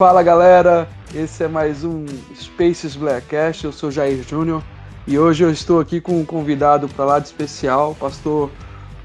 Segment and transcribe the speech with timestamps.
[0.00, 3.64] Fala galera, esse é mais um Spaces Blackcast.
[3.64, 4.62] Eu sou Jair Júnior
[5.08, 8.48] e hoje eu estou aqui com um convidado para lá de especial, pastor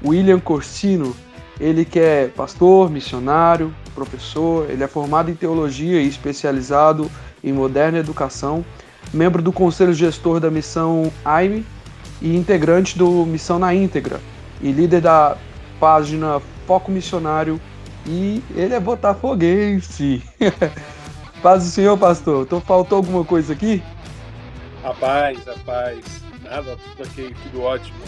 [0.04, 1.12] William Corsino.
[1.58, 7.10] Ele que é pastor, missionário, professor, ele é formado em teologia e especializado
[7.42, 8.64] em moderna educação,
[9.12, 11.66] membro do conselho gestor da missão AIME
[12.22, 14.20] e integrante do Missão na Íntegra
[14.62, 15.36] e líder da
[15.80, 17.60] página Foco Missionário
[18.06, 20.22] e ele é botafoguense.
[21.42, 22.44] Paz do Senhor, pastor.
[22.44, 23.82] Então faltou alguma coisa aqui?
[24.82, 26.04] Rapaz, rapaz,
[26.42, 27.98] nada, tudo ok, tudo ótimo.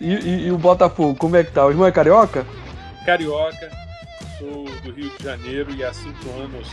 [0.00, 1.66] E, e, e, o Botafogo, como é que tá?
[1.66, 2.46] O irmão é carioca?
[3.04, 3.70] Carioca,
[4.38, 6.68] sou do Rio de Janeiro e há cinco anos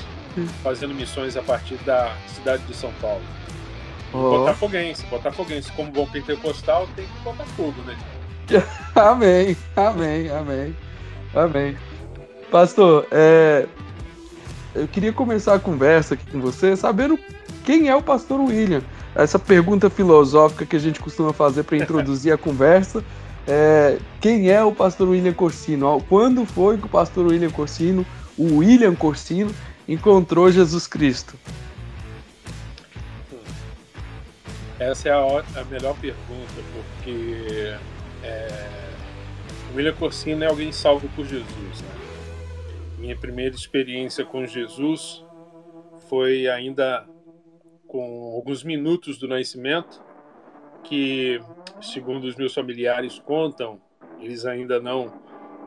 [0.63, 3.23] fazendo missões a partir da cidade de São Paulo.
[4.13, 4.39] Oh.
[4.39, 7.97] Botafoguense, Botafoguense, como bom pentecostal, tem que Botafogo, né?
[8.95, 10.75] amém, amém, amém,
[11.43, 11.77] amém.
[12.51, 13.67] Pastor, é,
[14.73, 17.19] eu queria começar a conversa aqui com você sabendo
[17.65, 18.81] quem é o pastor William.
[19.15, 23.03] Essa pergunta filosófica que a gente costuma fazer para introduzir a conversa.
[23.47, 26.03] É, quem é o pastor William Corsino?
[26.07, 28.05] Quando foi que o pastor William Corsino,
[28.37, 29.51] o William Corsino,
[29.87, 31.35] encontrou Jesus Cristo?
[34.79, 37.75] Essa é a, a melhor pergunta, porque
[38.23, 38.76] é,
[39.77, 41.81] William Corsino é alguém salvo por Jesus.
[41.83, 41.89] Né?
[42.97, 45.23] Minha primeira experiência com Jesus
[46.09, 47.07] foi ainda
[47.85, 50.01] com alguns minutos do nascimento,
[50.83, 51.39] que,
[51.79, 53.79] segundo os meus familiares contam,
[54.19, 55.13] eles ainda não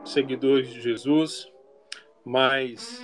[0.03, 1.49] seguidores de Jesus,
[2.25, 3.01] mas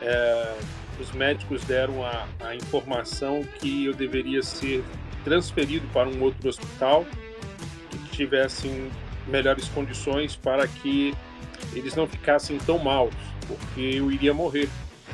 [0.00, 0.56] é,
[1.00, 4.84] os médicos deram a, a informação que eu deveria ser
[5.24, 7.04] transferido para um outro hospital
[7.90, 8.88] que tivessem
[9.26, 11.14] melhores condições para que
[11.72, 13.14] eles não ficassem tão maus,
[13.46, 14.68] porque eu iria morrer.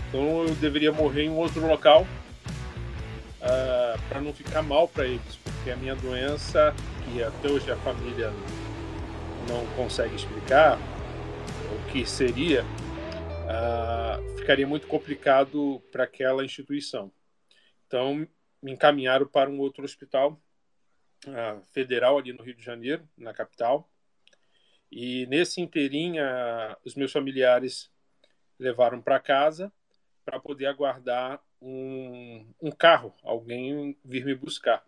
[0.08, 2.06] Então eu deveria morrer em um outro local uh,
[3.42, 6.74] ah, para não ficar mal para eles, porque a minha doença,
[7.04, 8.32] que até hoje a família
[9.48, 10.78] não consegue explicar
[11.72, 17.10] o que seria, uh, ficaria muito complicado para aquela instituição.
[17.86, 18.26] Então
[18.62, 20.40] me encaminharam para um outro hospital
[21.26, 23.88] uh, federal ali no Rio de Janeiro, na capital,
[24.90, 26.22] e nesse inteirinho,
[26.84, 27.90] os meus familiares
[28.58, 29.72] levaram para casa
[30.24, 34.84] para poder aguardar um, um carro, alguém vir me buscar.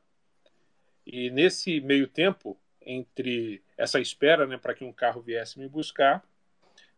[1.07, 6.25] E nesse meio tempo, entre essa espera né, para que um carro viesse me buscar,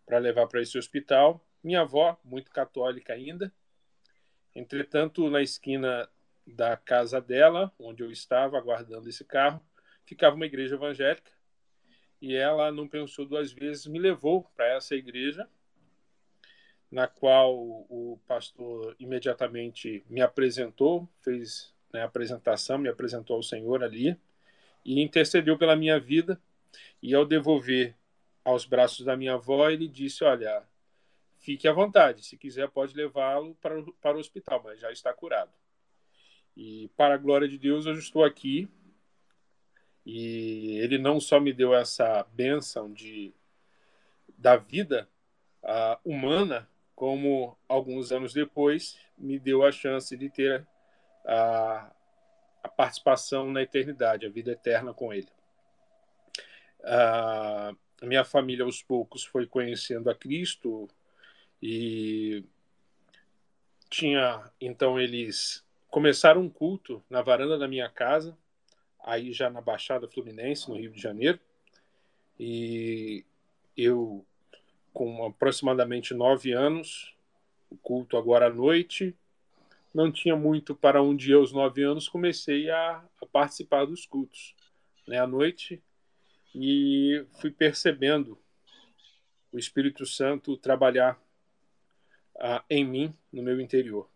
[0.06, 3.52] para levar para esse hospital, minha avó, muito católica ainda,
[4.54, 6.08] entretanto, na esquina
[6.46, 9.60] da casa dela, onde eu estava aguardando esse carro,
[10.04, 11.30] ficava uma igreja evangélica
[12.20, 15.48] e ela não pensou duas vezes, me levou para essa igreja,
[16.90, 23.82] na qual o pastor imediatamente me apresentou, fez né, a apresentação, me apresentou ao Senhor
[23.82, 24.18] ali
[24.84, 26.40] e intercedeu pela minha vida.
[27.02, 27.96] E ao devolver
[28.44, 30.62] aos braços da minha avó, ele disse: Olha,
[31.38, 35.52] fique à vontade, se quiser pode levá-lo para, para o hospital, mas já está curado.
[36.56, 38.68] E para a glória de Deus, eu estou aqui
[40.12, 43.32] e ele não só me deu essa bênção de,
[44.36, 45.08] da vida
[45.62, 50.66] uh, humana, como alguns anos depois me deu a chance de ter
[51.24, 51.92] a,
[52.60, 55.28] a participação na eternidade, a vida eterna com ele.
[58.02, 60.88] Minha família, aos poucos, foi conhecendo a Cristo
[61.62, 62.44] e
[63.88, 68.36] tinha, então, eles começaram um culto na varanda da minha casa
[69.04, 71.38] aí já na Baixada Fluminense, no Rio de Janeiro.
[72.38, 73.24] E
[73.76, 74.24] eu,
[74.92, 77.14] com aproximadamente nove anos,
[77.70, 79.14] o culto agora à noite,
[79.92, 84.54] não tinha muito para um dia aos nove anos, comecei a, a participar dos cultos
[85.06, 85.82] né, à noite
[86.54, 88.38] e fui percebendo
[89.52, 91.20] o Espírito Santo trabalhar
[92.38, 94.08] ah, em mim, no meu interior.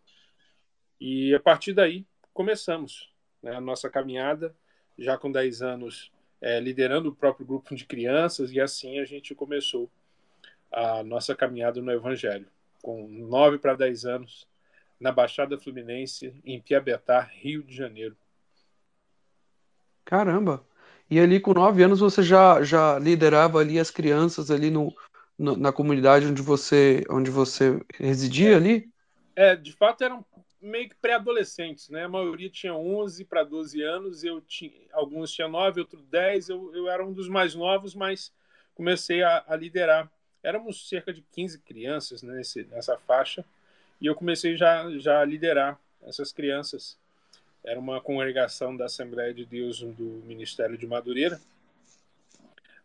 [0.99, 4.55] E a partir daí começamos né, a nossa caminhada
[4.97, 6.11] já com 10 anos
[6.41, 9.89] é, liderando o próprio grupo de crianças, e assim a gente começou
[10.71, 12.47] a nossa caminhada no Evangelho,
[12.81, 14.47] com 9 para 10 anos,
[14.99, 18.15] na Baixada Fluminense, em Piabetá, Rio de Janeiro.
[20.03, 20.63] Caramba!
[21.09, 24.93] E ali com 9 anos você já, já liderava ali as crianças ali no,
[25.37, 28.89] no na comunidade onde você, onde você residia é, ali?
[29.35, 30.25] É, de fato eram
[30.65, 32.05] meio que pré-adolescentes, né?
[32.05, 36.75] A maioria tinha 11 para 12 anos, eu tinha, alguns tinham 9, outros 10, eu,
[36.75, 38.33] eu era um dos mais novos, mas
[38.73, 40.11] comecei a, a liderar
[40.45, 43.43] éramos cerca de 15 crianças né, nesse, nessa faixa,
[43.99, 46.97] e eu comecei já, já a liderar essas crianças.
[47.63, 51.41] Era uma congregação da Assembleia de Deus do Ministério de Madureira,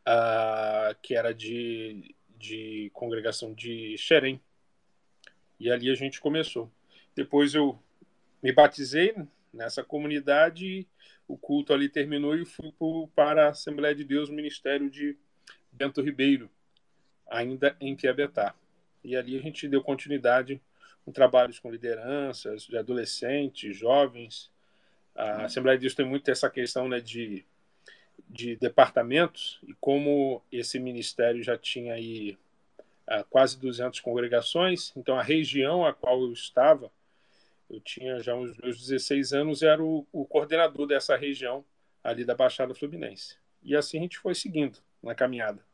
[0.06, 4.40] uh, que era de, de congregação de Xerém.
[5.58, 6.70] E ali a gente começou.
[7.14, 7.78] Depois eu
[8.42, 9.14] me batizei
[9.52, 10.86] nessa comunidade,
[11.26, 12.72] o culto ali terminou e fui
[13.14, 15.16] para a Assembleia de Deus, Ministério de
[15.72, 16.50] Bento Ribeiro,
[17.28, 18.54] ainda em Piabetá.
[19.02, 20.60] E ali a gente deu continuidade
[21.04, 24.50] com trabalhos com lideranças de adolescentes, jovens.
[25.14, 27.44] A Assembleia de Deus tem muito essa questão né, de,
[28.28, 32.38] de departamentos e como esse ministério já tinha aí
[33.08, 36.90] uh, quase 200 congregações, então a região a qual eu estava,
[37.70, 41.64] eu tinha já uns meus 16 anos, era o, o coordenador dessa região
[42.02, 43.36] ali da Baixada Fluminense.
[43.62, 45.64] E assim a gente foi seguindo na caminhada.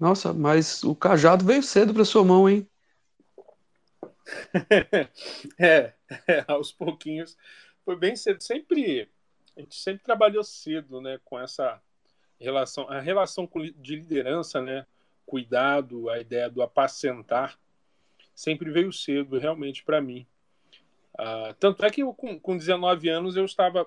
[0.00, 2.66] Nossa, mas o cajado veio cedo para sua mão, hein?
[5.58, 5.92] é,
[6.26, 7.36] é, aos pouquinhos.
[7.84, 8.42] Foi bem cedo.
[8.42, 9.08] Sempre,
[9.56, 11.80] a gente sempre trabalhou cedo, né, com essa
[12.40, 14.86] relação, a relação de liderança, né,
[15.26, 17.58] cuidado, a ideia do apacentar,
[18.34, 20.26] sempre veio cedo, realmente, para mim.
[21.18, 23.86] Ah, tanto é que eu, com, com 19 anos eu estava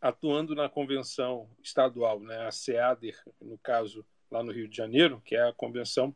[0.00, 5.36] atuando na convenção estadual, né, a SEADER, no caso, lá no Rio de Janeiro, que
[5.36, 6.14] é a convenção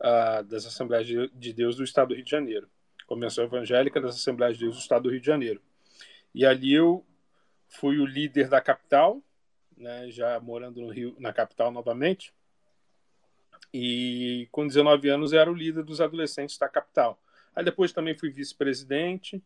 [0.00, 2.68] uh, das Assembleias de Deus do Estado do Rio de Janeiro,
[3.06, 5.62] Convenção Evangélica das Assembleias de Deus do Estado do Rio de Janeiro.
[6.34, 7.06] E ali eu
[7.68, 9.22] fui o líder da capital,
[9.76, 12.34] né, já morando no Rio, na capital novamente.
[13.72, 17.20] E com 19 anos era o líder dos adolescentes da capital.
[17.56, 19.42] Aí depois também fui vice-presidente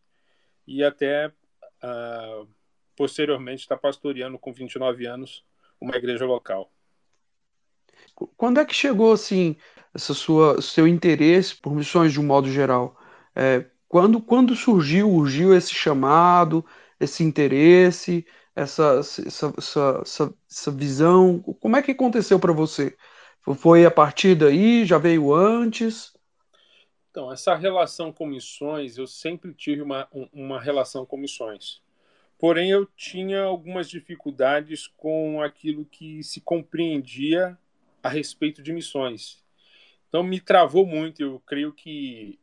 [0.66, 2.48] e até uh,
[2.96, 5.44] posteriormente está pastoreando com 29 anos
[5.80, 6.72] uma igreja local.
[8.36, 9.56] Quando é que chegou assim
[9.94, 12.98] essa sua seu interesse por missões de um modo geral?
[13.34, 16.64] É, quando quando surgiu urgiu esse chamado,
[16.98, 18.26] esse interesse,
[18.56, 19.54] essa essa, essa,
[20.02, 21.40] essa, essa visão?
[21.60, 22.96] Como é que aconteceu para você?
[23.56, 24.84] Foi a partir daí?
[24.84, 26.12] Já veio antes?
[27.10, 31.82] Então, essa relação com missões, eu sempre tive uma, uma relação com missões.
[32.38, 37.58] Porém, eu tinha algumas dificuldades com aquilo que se compreendia
[38.02, 39.44] a respeito de missões.
[40.08, 42.38] Então me travou muito, eu creio que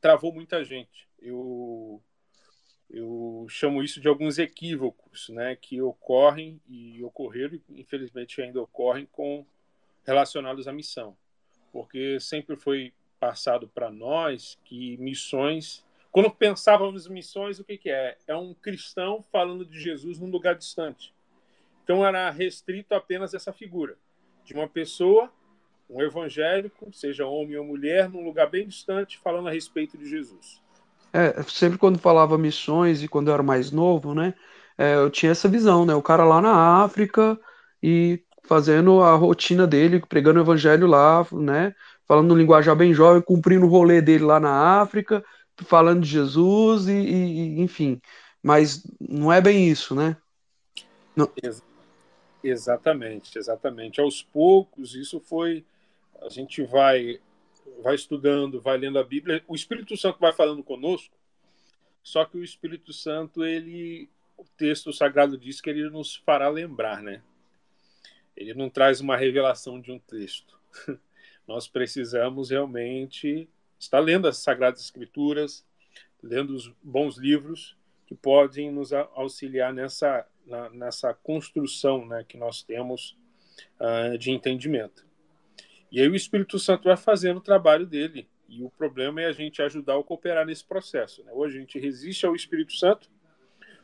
[0.00, 1.08] travou muita gente.
[1.18, 2.02] Eu
[2.88, 9.06] eu chamo isso de alguns equívocos, né, que ocorrem e ocorreram e infelizmente ainda ocorrem
[9.06, 9.46] com
[10.04, 11.16] relacionados à missão.
[11.70, 17.90] Porque sempre foi passado para nós que missões, quando pensávamos em missões, o que, que
[17.90, 18.16] é?
[18.26, 21.14] É um cristão falando de Jesus num lugar distante.
[21.84, 23.96] Então era restrito apenas essa figura
[24.44, 25.30] de uma pessoa,
[25.88, 30.60] um evangélico, seja homem ou mulher, num lugar bem distante, falando a respeito de Jesus.
[31.12, 34.34] É, sempre quando falava missões e quando eu era mais novo, né,
[34.78, 37.38] é, eu tinha essa visão, né, o cara lá na África
[37.82, 41.74] e fazendo a rotina dele, pregando o evangelho lá, né,
[42.10, 45.24] falando no linguajar bem jovem, cumprindo o rolê dele lá na África,
[45.58, 48.00] falando de Jesus e, e enfim,
[48.42, 50.16] mas não é bem isso, né?
[51.14, 51.32] Não.
[52.42, 54.00] Exatamente, exatamente.
[54.00, 55.64] Aos poucos, isso foi.
[56.20, 57.20] A gente vai,
[57.80, 59.44] vai estudando, vai lendo a Bíblia.
[59.46, 61.14] O Espírito Santo vai falando conosco,
[62.02, 64.08] só que o Espírito Santo, ele.
[64.36, 67.22] O texto sagrado diz que ele nos fará lembrar, né?
[68.36, 70.58] Ele não traz uma revelação de um texto.
[71.50, 75.66] Nós precisamos realmente estar lendo as Sagradas Escrituras,
[76.22, 77.76] lendo os bons livros
[78.06, 80.24] que podem nos auxiliar nessa
[80.72, 83.16] nessa construção né, que nós temos
[83.80, 85.04] uh, de entendimento.
[85.90, 88.28] E aí o Espírito Santo vai fazendo o trabalho dele.
[88.48, 91.24] E o problema é a gente ajudar a cooperar nesse processo.
[91.24, 91.32] Né?
[91.32, 93.10] Ou a gente resiste ao Espírito Santo,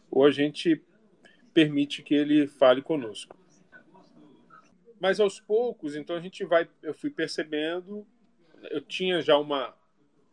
[0.08, 0.80] ou a gente
[1.52, 3.37] permite que ele fale conosco.
[5.00, 8.07] Mas aos poucos, então a gente vai, eu fui percebendo,
[8.71, 9.75] eu tinha já uma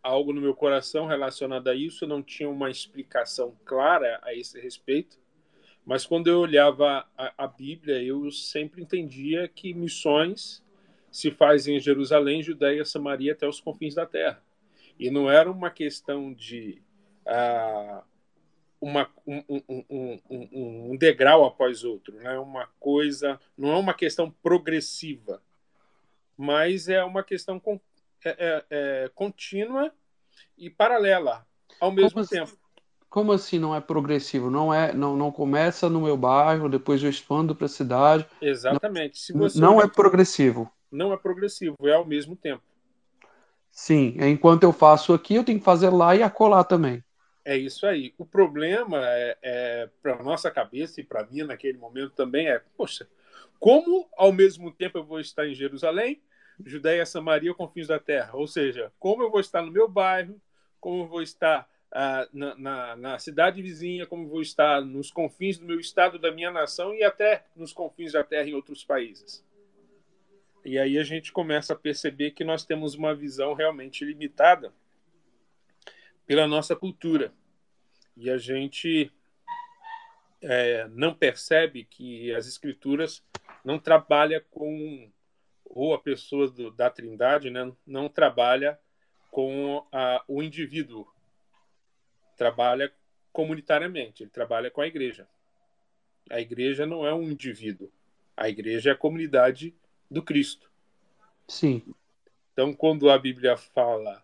[0.02, 5.18] algo no meu coração relacionado a isso, não tinha uma explicação clara a esse respeito.
[5.86, 10.64] Mas quando eu olhava a, a, Bíblia, eu sempre entendia que missões
[11.12, 14.44] se fazem em Jerusalém, Judéia, Samaria até os confins da terra.
[15.00, 16.82] E não era uma questão de
[17.26, 18.04] uh,
[18.84, 23.94] uma, um, um, um, um, degrau após outro, não é uma coisa, não é uma
[23.94, 25.42] questão progressiva,
[26.38, 27.62] mas é uma questão
[28.26, 29.90] é, é, é, contínua
[30.58, 31.48] e paralela
[31.80, 32.44] ao mesmo Como tempo.
[32.44, 32.58] Assim?
[33.10, 34.50] Como assim não é progressivo?
[34.50, 38.26] Não é, não, não começa no meu bairro, depois eu expando para a cidade.
[38.42, 39.34] Exatamente.
[39.34, 40.70] Não, não é progressivo.
[40.92, 42.64] não é progressivo, é ao mesmo tempo.
[43.72, 47.02] Sim, enquanto eu faço aqui, eu tenho que fazer lá e acolá também.
[47.46, 48.14] É isso aí.
[48.18, 53.08] O problema é, é para nossa cabeça e para mim naquele momento também é, poxa,
[53.60, 56.22] como ao mesmo tempo eu vou estar em Jerusalém,
[56.66, 58.36] Judéia, Samaria, confins da terra?
[58.36, 60.40] Ou seja, como eu vou estar no meu bairro,
[60.80, 65.58] como eu vou estar ah, na, na, na, cidade vizinha, como vou estar nos confins
[65.58, 69.46] do meu estado, da minha nação e até nos confins da terra em outros países.
[70.64, 74.74] E aí a gente começa a perceber que nós temos uma visão realmente limitada
[76.26, 77.34] pela nossa cultura.
[78.16, 79.12] E a gente
[80.42, 83.24] é, não percebe que as escrituras
[83.64, 85.12] não trabalha com
[85.66, 88.80] ou a pessoa do, da Trindade, né, não trabalha
[89.32, 91.08] com a, o indivíduo,
[92.38, 92.94] trabalha
[93.32, 95.28] comunitariamente, ele trabalha com a igreja.
[96.30, 97.92] A igreja não é um indivíduo,
[98.38, 99.76] a igreja é a comunidade
[100.10, 100.70] do Cristo.
[101.48, 101.82] Sim.
[102.54, 104.24] Então, quando a Bíblia fala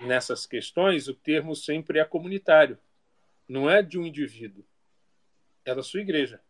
[0.00, 2.78] nessas questões, o termo sempre é comunitário.
[3.48, 4.64] Não é de um indivíduo.
[5.64, 6.40] É da sua igreja.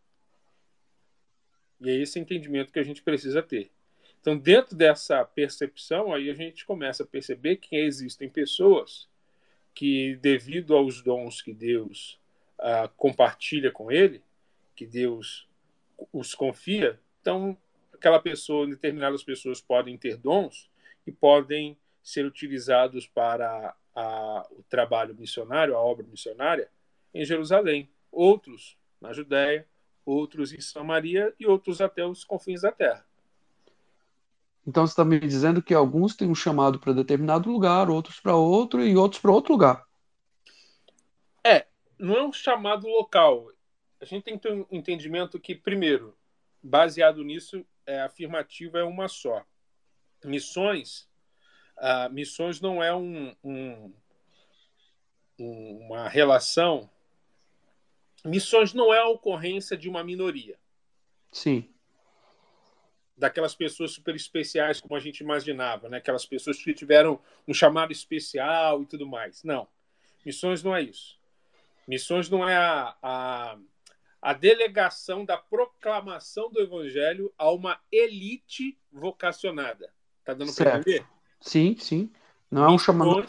[1.79, 3.71] E é esse entendimento que a gente precisa ter.
[4.19, 9.07] Então, dentro dessa percepção, aí a gente começa a perceber que existem pessoas
[9.73, 12.19] que, devido aos dons que Deus
[12.59, 14.21] ah, compartilha com ele,
[14.75, 15.47] que Deus
[16.11, 17.57] os confia, então
[17.93, 20.69] aquela pessoa, determinadas pessoas podem ter dons
[21.05, 21.77] e podem
[22.07, 26.71] ser utilizados para a, o trabalho missionário, a obra missionária,
[27.13, 27.91] em Jerusalém.
[28.09, 29.67] Outros na Judéia,
[30.05, 33.05] outros em Samaria e outros até os confins da terra.
[34.65, 38.37] Então você está me dizendo que alguns têm um chamado para determinado lugar, outros para
[38.37, 39.85] outro e outros para outro lugar.
[41.45, 41.67] É,
[41.99, 43.51] não é um chamado local.
[43.99, 46.17] A gente tem que ter um entendimento que, primeiro,
[46.63, 49.45] baseado nisso, é, a afirmativa é uma só.
[50.23, 51.07] Missões
[51.77, 53.93] ah, missões não é um, um,
[55.39, 56.89] uma relação.
[58.25, 60.57] Missões não é a ocorrência de uma minoria.
[61.31, 61.69] Sim.
[63.15, 65.97] Daquelas pessoas super especiais, como a gente imaginava, né?
[65.97, 69.43] aquelas pessoas que tiveram um chamado especial e tudo mais.
[69.43, 69.67] Não.
[70.25, 71.17] Missões não é isso.
[71.87, 73.57] Missões não é a, a,
[74.21, 79.93] a delegação da proclamação do evangelho a uma elite vocacionada.
[80.25, 81.07] Tá dando para entender?
[81.39, 82.11] Sim, sim.
[82.49, 83.25] Não é um chamado.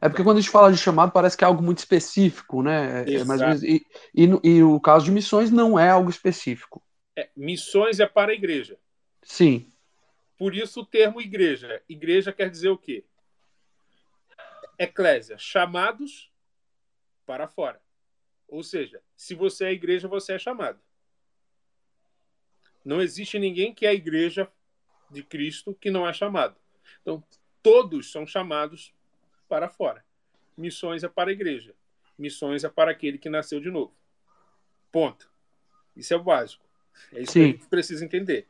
[0.00, 3.04] É porque quando a gente fala de chamado, parece que é algo muito específico, né?
[3.04, 3.62] É, é mais ou menos...
[3.62, 6.82] e, e, e, o caso de missões não é algo específico.
[7.16, 8.78] É, missões é para a igreja.
[9.22, 9.72] Sim.
[10.36, 11.82] Por isso o termo igreja.
[11.88, 13.04] Igreja quer dizer o quê?
[14.78, 16.30] Eclésia, chamados
[17.24, 17.80] para fora.
[18.46, 20.80] Ou seja, se você é igreja, você é chamado.
[22.84, 24.50] Não existe ninguém que é a igreja
[25.10, 26.56] de Cristo que não é chamado.
[27.00, 27.24] Então,
[27.64, 28.92] todos são chamados
[29.48, 30.04] para fora.
[30.54, 31.74] Missões é para a igreja.
[32.18, 33.96] Missões é para aquele que nasceu de novo.
[34.92, 35.32] Ponto.
[35.96, 36.62] Isso é o básico.
[37.10, 37.40] É isso Sim.
[37.40, 38.46] que a gente precisa entender.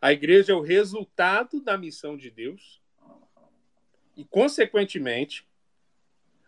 [0.00, 2.82] A igreja é o resultado da missão de Deus
[4.16, 5.46] e, consequentemente,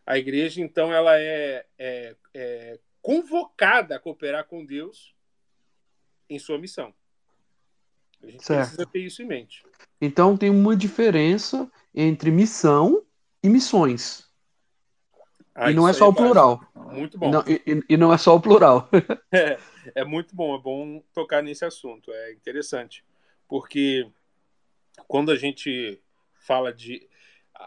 [0.05, 5.15] a igreja, então, ela é, é, é convocada a cooperar com Deus
[6.29, 6.93] em sua missão.
[8.23, 8.69] A gente certo.
[8.69, 9.65] precisa ter isso em mente.
[10.01, 13.03] Então, tem uma diferença entre missão
[13.43, 14.29] e missões.
[15.55, 16.61] Ah, e não é só o plural.
[16.75, 17.29] Muito bom.
[17.29, 18.89] E não, e, e não, é só o plural.
[19.33, 19.59] é,
[19.95, 22.13] é muito bom, é bom tocar nesse assunto.
[22.13, 23.05] É interessante.
[23.49, 24.09] Porque
[25.07, 26.01] quando a gente
[26.35, 27.09] fala de.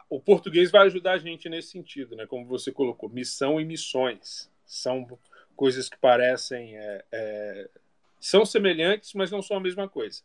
[0.10, 2.26] O português vai ajudar a gente nesse sentido, né?
[2.26, 4.50] Como você colocou, missão e missões.
[4.66, 5.08] São
[5.56, 6.76] coisas que parecem.
[6.76, 7.70] É, é,
[8.20, 10.22] são semelhantes, mas não são a mesma coisa.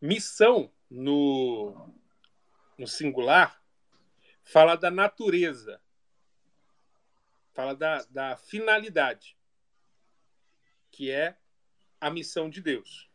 [0.00, 1.90] Missão, no,
[2.78, 3.62] no singular,
[4.42, 5.80] fala da natureza,
[7.52, 9.36] fala da, da finalidade,
[10.90, 11.36] que é
[12.00, 13.10] a missão de Deus.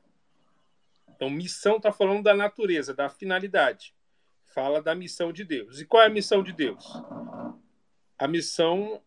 [1.07, 3.95] Então, missão está falando da natureza, da finalidade.
[4.43, 5.79] Fala da missão de Deus.
[5.79, 6.83] E qual é a missão de Deus?
[8.17, 9.01] A missão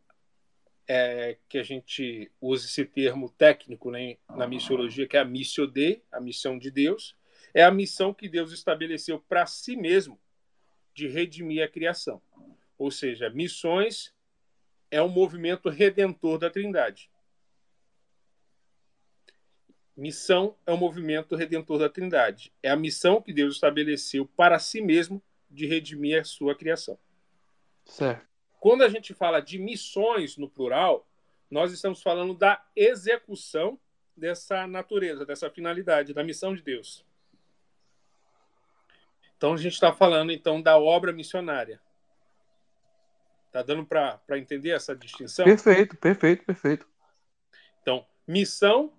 [0.86, 5.66] é que a gente usa esse termo técnico né, na missiologia, que é a missio
[5.66, 7.16] de, a missão de Deus,
[7.54, 10.20] é a missão que Deus estabeleceu para si mesmo
[10.92, 12.20] de redimir a criação.
[12.76, 14.12] Ou seja, missões
[14.90, 17.11] é um movimento redentor da Trindade.
[19.96, 22.52] Missão é um movimento redentor da Trindade.
[22.61, 26.99] É a missão que Deus estabeleceu para si mesmo de redimir a sua criação.
[27.84, 28.26] Certo.
[28.58, 31.08] Quando a gente fala de missões no plural,
[31.49, 33.78] nós estamos falando da execução
[34.16, 37.04] dessa natureza, dessa finalidade, da missão de Deus.
[39.36, 41.80] Então a gente está falando então da obra missionária.
[43.52, 45.44] Tá dando para entender essa distinção?
[45.44, 46.88] Perfeito, perfeito, perfeito.
[47.80, 48.92] Então, missão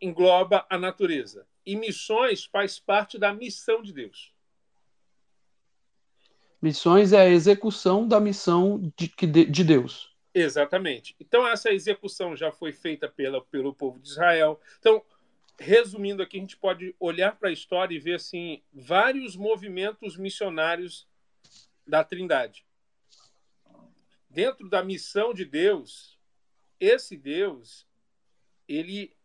[0.00, 1.46] engloba a natureza.
[1.64, 4.32] E missões faz parte da missão de Deus.
[6.62, 9.08] Missões é a execução da missão de,
[9.46, 10.14] de Deus.
[10.32, 11.16] Exatamente.
[11.18, 14.60] Então, essa execução já foi feita pela, pelo povo de Israel.
[14.78, 15.02] Então,
[15.58, 21.08] resumindo aqui, a gente pode olhar para a história e ver assim vários movimentos missionários
[21.86, 22.66] da Trindade.
[24.28, 26.18] Dentro da missão de Deus,
[26.78, 27.86] esse Deus,
[28.68, 29.16] ele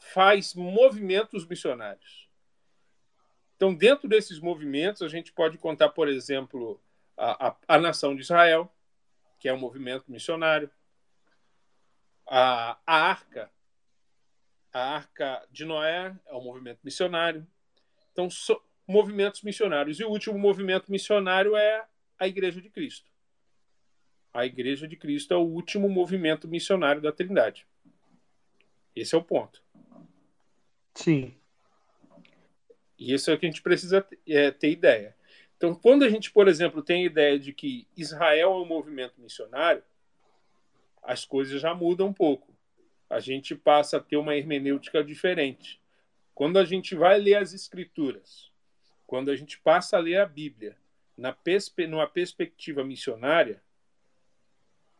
[0.00, 2.28] faz movimentos missionários.
[3.56, 6.80] Então, dentro desses movimentos, a gente pode contar, por exemplo,
[7.16, 8.70] a, a, a nação de Israel,
[9.38, 10.70] que é um movimento missionário,
[12.26, 13.50] a, a arca,
[14.76, 17.46] a Arca de Noé é um movimento missionário.
[18.12, 19.98] Então, so, movimentos missionários.
[19.98, 21.86] E o último movimento missionário é
[22.18, 23.10] a Igreja de Cristo.
[24.34, 27.66] A Igreja de Cristo é o último movimento missionário da Trindade.
[28.94, 29.62] Esse é o ponto.
[30.94, 31.34] Sim.
[32.98, 35.16] E isso é o que a gente precisa é, ter ideia.
[35.56, 39.18] Então, quando a gente, por exemplo, tem a ideia de que Israel é um movimento
[39.22, 39.82] missionário,
[41.02, 42.55] as coisas já mudam um pouco
[43.08, 45.80] a gente passa a ter uma hermenêutica diferente.
[46.34, 48.50] Quando a gente vai ler as Escrituras,
[49.06, 50.76] quando a gente passa a ler a Bíblia
[51.16, 53.62] na perspe numa perspectiva missionária,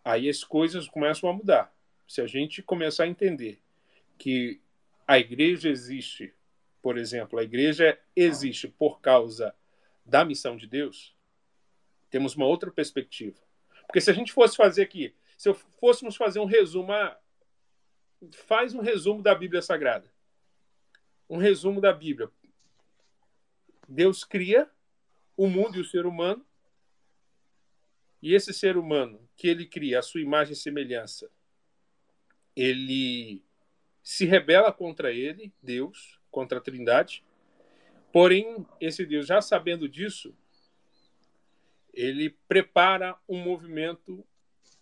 [0.05, 1.75] aí as coisas começam a mudar.
[2.07, 3.61] Se a gente começar a entender
[4.17, 4.61] que
[5.07, 6.33] a igreja existe,
[6.81, 9.55] por exemplo, a igreja existe por causa
[10.05, 11.15] da missão de Deus,
[12.09, 13.37] temos uma outra perspectiva.
[13.87, 17.19] Porque se a gente fosse fazer aqui, se fôssemos fazer um resumo, ah,
[18.47, 20.11] faz um resumo da Bíblia Sagrada.
[21.29, 22.31] Um resumo da Bíblia.
[23.89, 24.71] Deus cria
[25.37, 26.45] o mundo e o ser humano.
[28.23, 31.31] E esse ser humano que ele cria, a sua imagem e semelhança,
[32.55, 33.43] ele
[34.03, 37.23] se rebela contra ele, Deus, contra a Trindade.
[38.13, 40.35] Porém, esse Deus, já sabendo disso,
[41.93, 44.27] ele prepara um movimento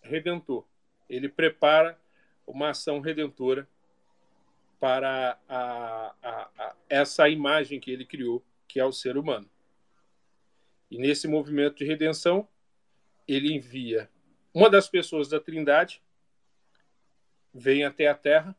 [0.01, 0.65] redentor.
[1.09, 1.99] Ele prepara
[2.45, 3.67] uma ação redentora
[4.79, 9.49] para a, a, a, essa imagem que ele criou, que é o ser humano.
[10.91, 12.47] E nesse movimento de redenção,
[13.27, 14.09] ele envia
[14.53, 16.01] uma das pessoas da Trindade,
[17.53, 18.55] vem até a Terra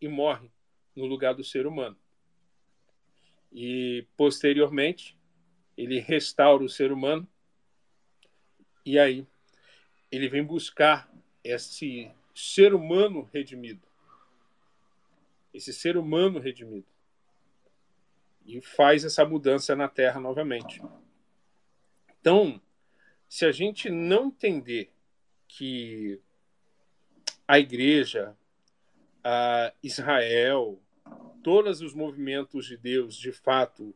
[0.00, 0.50] e morre
[0.94, 1.96] no lugar do ser humano.
[3.52, 5.16] E posteriormente,
[5.76, 7.28] ele restaura o ser humano
[8.84, 9.26] e aí
[10.10, 11.12] ele vem buscar
[11.44, 13.80] esse ser humano redimido.
[15.54, 16.86] Esse ser humano redimido.
[18.44, 20.82] E faz essa mudança na Terra novamente.
[22.20, 22.60] Então,
[23.28, 24.92] se a gente não entender
[25.48, 26.20] que
[27.48, 28.36] a igreja,
[29.24, 30.78] a Israel,
[31.42, 33.94] todos os movimentos de Deus, de fato,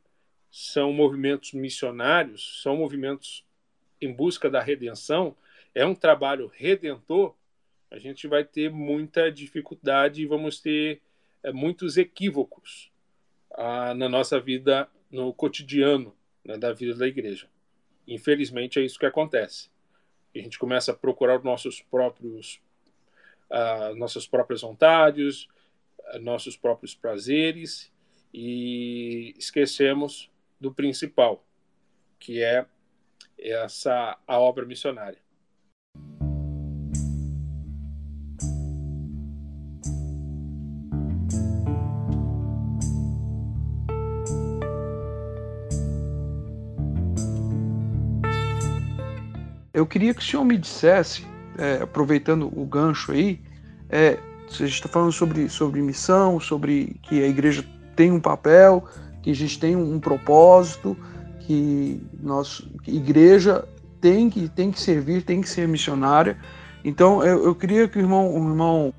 [0.50, 3.44] são movimentos missionários, são movimentos
[4.00, 5.36] em busca da redenção,
[5.74, 7.34] é um trabalho redentor,
[7.90, 11.02] a gente vai ter muita dificuldade e vamos ter
[11.42, 12.92] é, muitos equívocos
[13.52, 17.48] ah, na nossa vida, no cotidiano né, da vida da igreja.
[18.06, 19.68] Infelizmente é isso que acontece.
[20.34, 22.60] A gente começa a procurar os nossos próprios,
[23.50, 25.48] ah, nossas próprias vontades,
[26.20, 27.92] nossos próprios prazeres
[28.32, 31.44] e esquecemos do principal,
[32.18, 32.66] que é
[33.38, 35.18] essa a obra missionária.
[49.80, 53.40] Eu queria que o senhor me dissesse, é, aproveitando o gancho aí,
[53.88, 57.64] é, a gente está falando sobre, sobre missão, sobre que a igreja
[57.96, 58.84] tem um papel,
[59.22, 60.94] que a gente tem um, um propósito,
[61.40, 63.66] que nós, que igreja
[64.02, 66.36] tem que, tem que servir, tem que ser missionária.
[66.84, 68.94] Então eu, eu queria que o irmão, o irmão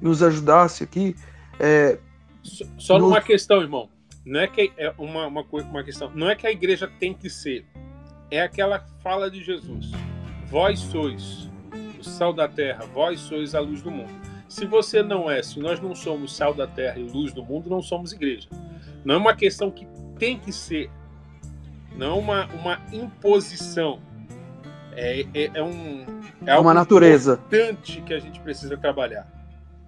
[0.00, 1.16] nos ajudasse aqui.
[1.58, 1.98] É,
[2.78, 3.06] Só no...
[3.06, 3.88] numa questão, irmão.
[4.24, 6.08] Não é que é uma, uma, uma questão.
[6.14, 7.66] Não é que a igreja tem que ser.
[8.30, 9.90] É aquela fala de Jesus.
[10.50, 11.48] Vós sois
[11.98, 14.10] o sal da terra, vós sois a luz do mundo.
[14.48, 17.70] Se você não é, se nós não somos sal da terra e luz do mundo,
[17.70, 18.48] não somos igreja.
[19.04, 19.86] Não é uma questão que
[20.18, 20.90] tem que ser,
[21.96, 24.00] não é uma, uma imposição.
[24.92, 26.04] É, é, é um
[26.44, 29.26] é uma natureza importante que a gente precisa trabalhar.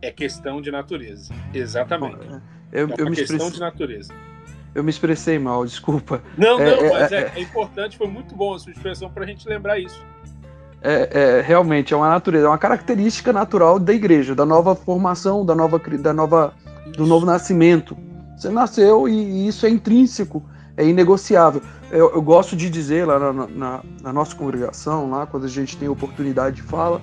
[0.00, 2.24] É questão de natureza, exatamente.
[2.70, 3.54] Eu, é eu uma me questão express...
[3.54, 4.14] de natureza.
[4.74, 6.22] eu me expressei mal, desculpa.
[6.36, 9.24] Não, não, é, mas é, é, é, importante, foi muito bom a sua expressão para
[9.24, 10.04] a gente lembrar isso.
[10.84, 15.46] É, é, realmente é uma natureza, é uma característica natural da igreja, da nova formação,
[15.46, 16.52] da nova, da nova,
[16.96, 17.96] do novo nascimento.
[18.36, 20.42] Você nasceu e, e isso é intrínseco,
[20.76, 21.62] é inegociável.
[21.90, 25.76] Eu, eu gosto de dizer lá na, na, na, nossa congregação, lá quando a gente
[25.76, 27.00] tem oportunidade de fala,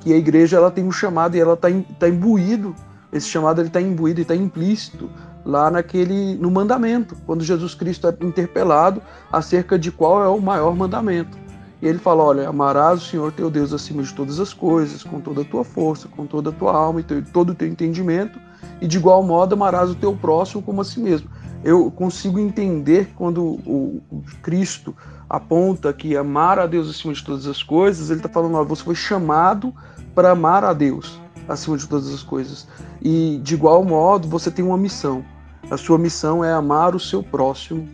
[0.00, 2.76] que a igreja ela tem um chamado e ela está tá imbuído,
[3.12, 5.10] esse chamado ele está imbuído e está implícito
[5.44, 10.76] lá naquele no mandamento, quando Jesus Cristo é interpelado acerca de qual é o maior
[10.76, 11.45] mandamento.
[11.80, 15.20] E ele fala: Olha, amarás o Senhor teu Deus acima de todas as coisas, com
[15.20, 18.38] toda a tua força, com toda a tua alma e todo o teu entendimento,
[18.80, 21.28] e de igual modo amarás o teu próximo como a si mesmo.
[21.62, 24.00] Eu consigo entender quando o,
[24.42, 24.94] Cristo
[25.28, 28.82] aponta que amar a Deus acima de todas as coisas, ele está falando: Olha, você
[28.82, 29.74] foi chamado
[30.14, 32.66] para amar a Deus acima de todas as coisas.
[33.02, 35.24] E de igual modo, você tem uma missão.
[35.70, 37.88] A sua missão é amar o seu próximo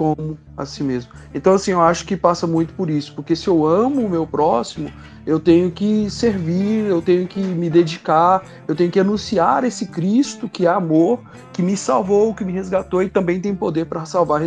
[0.00, 1.12] como a si mesmo.
[1.34, 4.26] Então, assim, eu acho que passa muito por isso, porque se eu amo o meu
[4.26, 4.90] próximo,
[5.26, 10.48] eu tenho que servir, eu tenho que me dedicar, eu tenho que anunciar esse Cristo
[10.48, 11.20] que é amor,
[11.52, 14.40] que me salvou, que me resgatou e também tem poder para salvar,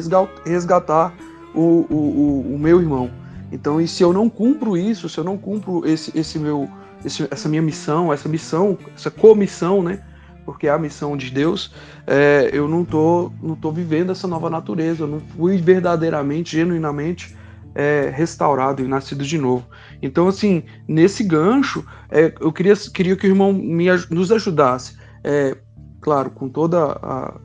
[0.43, 1.13] resgatar
[1.53, 3.11] o, o, o, meu irmão.
[3.51, 6.67] Então, e se eu não cumpro isso, se eu não cumpro esse, esse meu,
[7.05, 10.01] esse, essa minha missão, essa missão, essa comissão, né?
[10.45, 11.73] Porque é a missão de Deus,
[12.05, 17.35] é, eu não tô, não tô vivendo essa nova natureza, eu não fui verdadeiramente, genuinamente
[17.75, 19.65] é, restaurado e nascido de novo.
[20.01, 24.97] Então, assim, nesse gancho, é, eu queria, queria que o irmão me, nos ajudasse.
[25.23, 25.57] É,
[26.01, 26.75] claro, com todo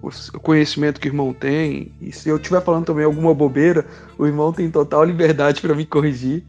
[0.03, 3.87] o conhecimento que o irmão tem, e se eu estiver falando também alguma bobeira,
[4.19, 6.45] o irmão tem total liberdade para me corrigir,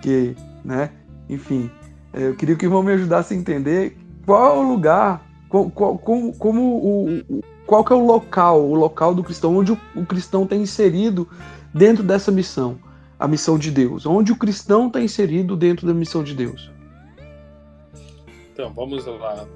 [0.00, 0.34] que,
[0.64, 0.90] né,
[1.28, 1.70] enfim,
[2.12, 5.70] é, eu queria que o irmão me ajudasse a entender qual é o lugar como,
[5.70, 10.06] como, como o, qual que é o local, o local do cristão, onde o, o
[10.06, 11.28] cristão está inserido
[11.74, 12.78] dentro dessa missão,
[13.18, 16.70] a missão de Deus, onde o cristão está inserido dentro da missão de Deus.
[18.52, 19.46] Então, vamos lá.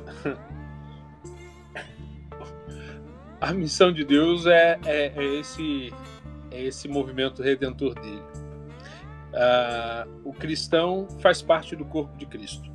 [3.40, 5.92] A missão de Deus é, é, é esse,
[6.50, 8.22] é esse movimento redentor dele.
[9.32, 12.70] Uh, o cristão faz parte do corpo de Cristo.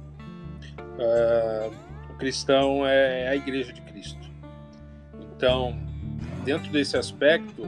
[0.96, 1.89] Uh,
[2.20, 4.30] cristão é a igreja de Cristo.
[5.36, 5.80] Então,
[6.44, 7.64] dentro desse aspecto,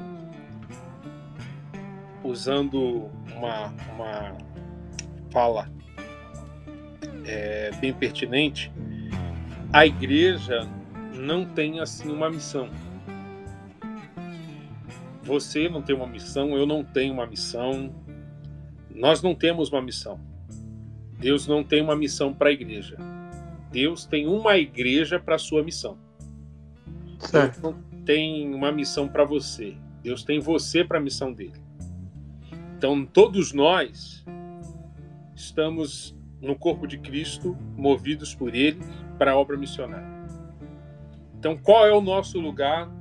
[2.24, 4.38] usando uma, uma
[5.32, 5.70] fala
[7.26, 8.72] é, bem pertinente,
[9.72, 10.68] a igreja
[11.16, 12.70] não tem assim uma missão.
[15.24, 17.96] Você não tem uma missão, eu não tenho uma missão,
[18.94, 20.20] nós não temos uma missão.
[21.18, 22.98] Deus não tem uma missão para a igreja.
[23.72, 25.98] Deus tem uma igreja para sua missão.
[27.20, 27.62] Certo.
[27.62, 29.76] Deus não tem uma missão para você.
[30.04, 31.62] Deus tem você para a missão dele.
[32.78, 34.26] Então, todos nós
[35.36, 38.80] estamos no corpo de Cristo, movidos por ele
[39.18, 40.10] para a obra missionária.
[41.38, 42.92] Então, qual é o nosso lugar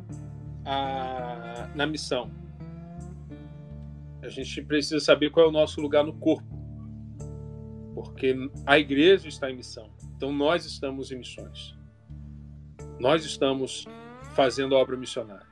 [0.65, 2.31] a, na missão?
[4.23, 6.47] A gente precisa saber qual é o nosso lugar no corpo,
[7.95, 9.89] porque a igreja está em missão.
[10.21, 11.75] Então nós estamos em missões.
[12.99, 13.87] Nós estamos
[14.35, 15.49] fazendo a obra missionária.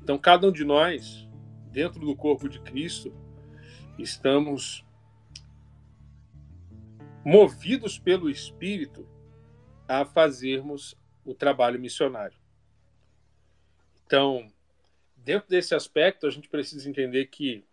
[0.00, 1.28] Então cada um de nós,
[1.72, 3.12] dentro do corpo de Cristo,
[3.98, 4.86] estamos
[7.24, 9.04] movidos pelo Espírito
[9.88, 12.38] a fazermos o trabalho missionário.
[14.06, 14.48] Então,
[15.16, 17.64] dentro desse aspecto, a gente precisa entender que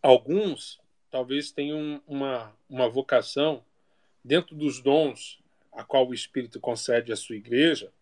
[0.00, 3.62] alguns talvez tenham uma, uma vocação
[4.26, 5.40] dentro dos dons
[5.72, 7.92] a qual o Espírito concede à sua igreja,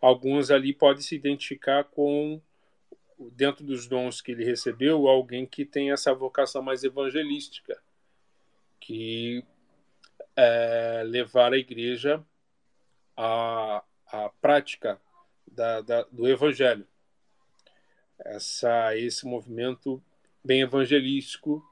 [0.00, 2.40] alguns ali podem se identificar com,
[3.32, 7.80] dentro dos dons que ele recebeu, alguém que tem essa vocação mais evangelística,
[8.80, 9.44] que
[10.34, 12.24] é, levar a igreja
[13.16, 15.00] à, à prática
[15.46, 16.86] da, da, do evangelho.
[18.18, 20.02] Essa, esse movimento
[20.42, 21.64] bem evangelístico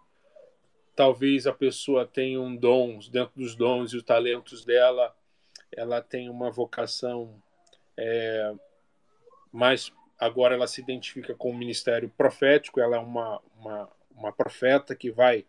[0.96, 5.14] talvez a pessoa tenha um dom, dentro dos dons e os talentos dela,
[5.70, 7.40] ela tem uma vocação
[7.96, 8.54] é,
[9.52, 9.92] mais.
[10.18, 15.10] Agora ela se identifica com o ministério profético, ela é uma, uma, uma profeta que
[15.10, 15.44] vai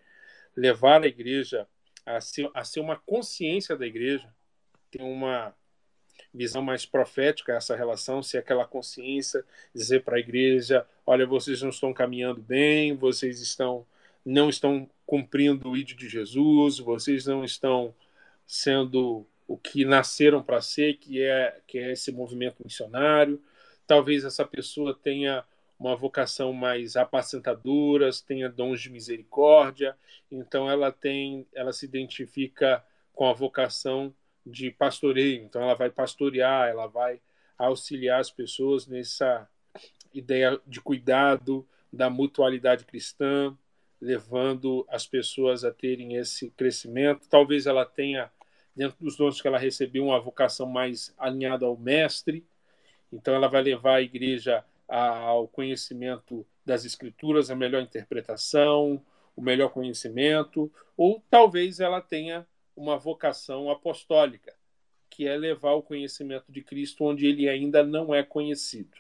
[0.56, 1.66] levar a igreja
[2.06, 4.28] a ser, a ser uma consciência da igreja,
[4.92, 5.56] tem uma
[6.34, 11.70] visão mais profética essa relação, se aquela consciência dizer para a igreja, olha, vocês não
[11.70, 13.86] estão caminhando bem, vocês estão
[14.28, 17.96] não estão cumprindo o ídolo de Jesus, vocês não estão
[18.46, 23.42] sendo o que nasceram para ser, que é, que é esse movimento missionário.
[23.88, 25.46] Talvez essa pessoa tenha
[25.80, 29.96] uma vocação mais apacentadora, tenha dons de misericórdia,
[30.30, 34.14] então ela tem, ela se identifica com a vocação
[34.46, 37.22] de pastoreio, então ela vai pastorear, ela vai
[37.58, 39.48] auxiliar as pessoas nessa
[40.14, 43.58] ideia de cuidado da mutualidade cristã,
[44.00, 47.28] levando as pessoas a terem esse crescimento.
[47.30, 48.32] Talvez ela tenha
[48.76, 52.46] dentro dos dons que ela recebeu uma vocação mais alinhada ao mestre,
[53.12, 59.04] então ela vai levar a igreja ao conhecimento das escrituras, a melhor interpretação,
[59.36, 64.54] o melhor conhecimento, ou talvez ela tenha uma vocação apostólica,
[65.10, 68.96] que é levar o conhecimento de Cristo onde ele ainda não é conhecido.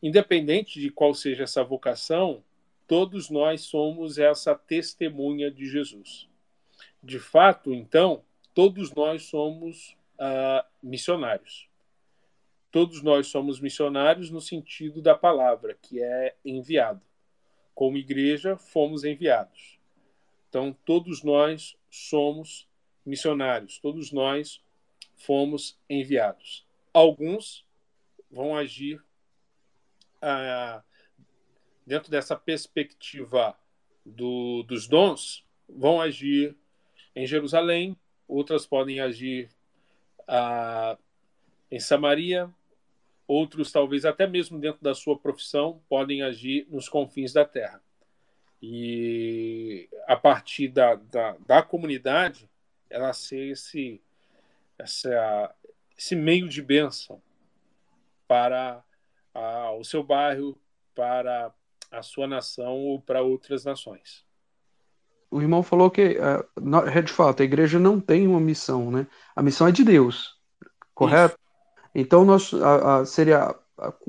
[0.00, 2.44] Independente de qual seja essa vocação,
[2.88, 6.28] todos nós somos essa testemunha de Jesus.
[7.00, 11.68] De fato, então, todos nós somos uh, missionários
[12.70, 17.00] todos nós somos missionários no sentido da palavra, que é enviado.
[17.74, 19.78] Como igreja, fomos enviados.
[20.48, 22.68] Então, todos nós somos
[23.04, 24.62] missionários, todos nós
[25.16, 26.66] fomos enviados.
[26.92, 27.64] Alguns
[28.30, 29.02] vão agir
[30.20, 30.82] ah,
[31.88, 33.58] dentro dessa perspectiva
[34.04, 36.54] do, dos dons, vão agir
[37.16, 37.96] em Jerusalém,
[38.28, 39.48] outras podem agir
[40.28, 40.98] ah,
[41.70, 42.52] em Samaria,
[43.26, 47.82] outros, talvez até mesmo dentro da sua profissão, podem agir nos confins da terra.
[48.60, 52.50] E a partir da, da, da comunidade,
[52.90, 54.00] ela ser esse,
[54.78, 55.54] essa,
[55.96, 57.22] esse meio de bênção
[58.26, 58.84] para
[59.34, 60.60] a, o seu bairro,
[60.94, 61.54] para
[61.90, 64.24] a sua nação ou para outras nações.
[65.30, 69.06] O irmão falou que, uh, de fato, a igreja não tem uma missão, né?
[69.36, 70.36] A missão é de Deus,
[70.94, 71.34] correto?
[71.34, 71.48] Isso.
[71.94, 73.54] Então, nós, a, a, seria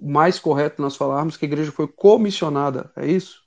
[0.02, 3.44] mais correto nós falarmos que a igreja foi comissionada, é isso?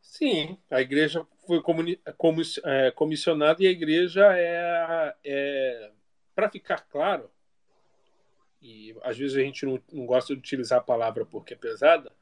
[0.00, 1.60] Sim, a igreja foi
[2.64, 5.90] é, comissionada e a igreja é, é
[6.34, 7.30] para ficar claro,
[8.62, 12.12] e às vezes a gente não, não, gosta de utilizar a palavra porque é pesada,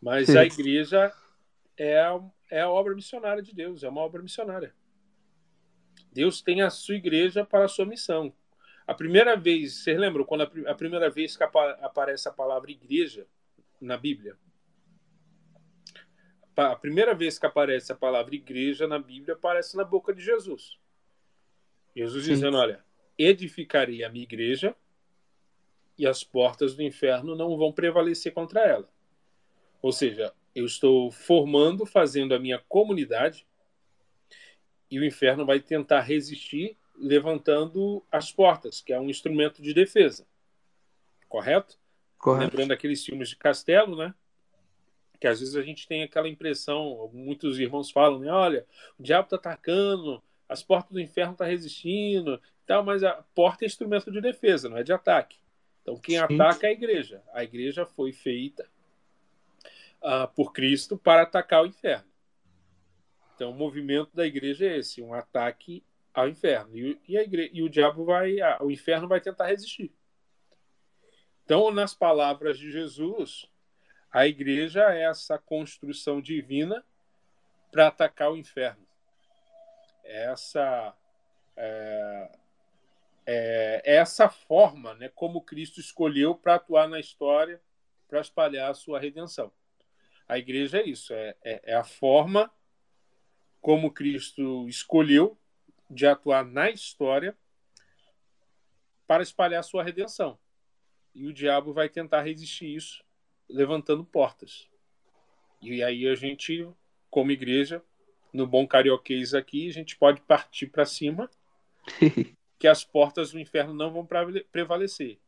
[0.00, 0.38] mas Sim.
[0.38, 1.12] a igreja
[1.76, 1.96] é,
[2.50, 4.74] é a obra missionária de Deus, é uma obra missionária.
[6.12, 8.32] Deus tem a sua igreja para a sua missão.
[8.86, 13.26] A primeira vez, vocês lembram quando a, a primeira vez que aparece a palavra igreja
[13.80, 14.36] na Bíblia?
[16.56, 20.78] A primeira vez que aparece a palavra igreja na Bíblia aparece na boca de Jesus.
[21.94, 22.32] Jesus Sim.
[22.32, 22.82] dizendo: Olha,
[23.18, 24.74] edificarei a minha igreja
[25.98, 28.88] e as portas do inferno não vão prevalecer contra ela.
[29.86, 33.46] Ou seja, eu estou formando, fazendo a minha comunidade
[34.90, 40.26] e o inferno vai tentar resistir levantando as portas, que é um instrumento de defesa.
[41.28, 41.78] Correto?
[42.18, 42.46] Correto.
[42.50, 44.12] Lembrando aqueles filmes de castelo, né?
[45.20, 48.32] Que às vezes a gente tem aquela impressão, muitos irmãos falam, né?
[48.32, 48.66] Olha,
[48.98, 53.64] o diabo está atacando, as portas do inferno estão tá resistindo, tal, mas a porta
[53.64, 55.38] é instrumento de defesa, não é de ataque.
[55.82, 56.24] Então quem Sim.
[56.24, 57.22] ataca é a igreja.
[57.32, 58.68] A igreja foi feita
[60.02, 62.10] uh, por Cristo para atacar o inferno.
[63.34, 66.76] Então o movimento da igreja é esse, um ataque ao inferno.
[66.76, 69.94] E, e, igreja, e o diabo vai, a, o inferno vai tentar resistir.
[71.44, 73.48] Então, nas palavras de Jesus,
[74.10, 76.84] a igreja é essa construção divina
[77.70, 78.84] para atacar o inferno.
[80.02, 80.96] Essa
[81.56, 82.30] é,
[83.26, 87.60] é, é essa forma, né, como Cristo escolheu para atuar na história,
[88.08, 89.52] para espalhar a sua redenção.
[90.28, 92.50] A igreja é isso, é, é, é a forma
[93.60, 95.38] como Cristo escolheu
[95.88, 97.36] de atuar na história
[99.06, 100.38] para espalhar sua redenção.
[101.14, 103.04] E o diabo vai tentar resistir isso,
[103.48, 104.68] levantando portas.
[105.62, 106.68] E aí a gente,
[107.08, 107.82] como igreja,
[108.32, 111.30] no bom carioquês aqui, a gente pode partir para cima,
[112.58, 114.06] que as portas do inferno não vão
[114.50, 115.18] prevalecer.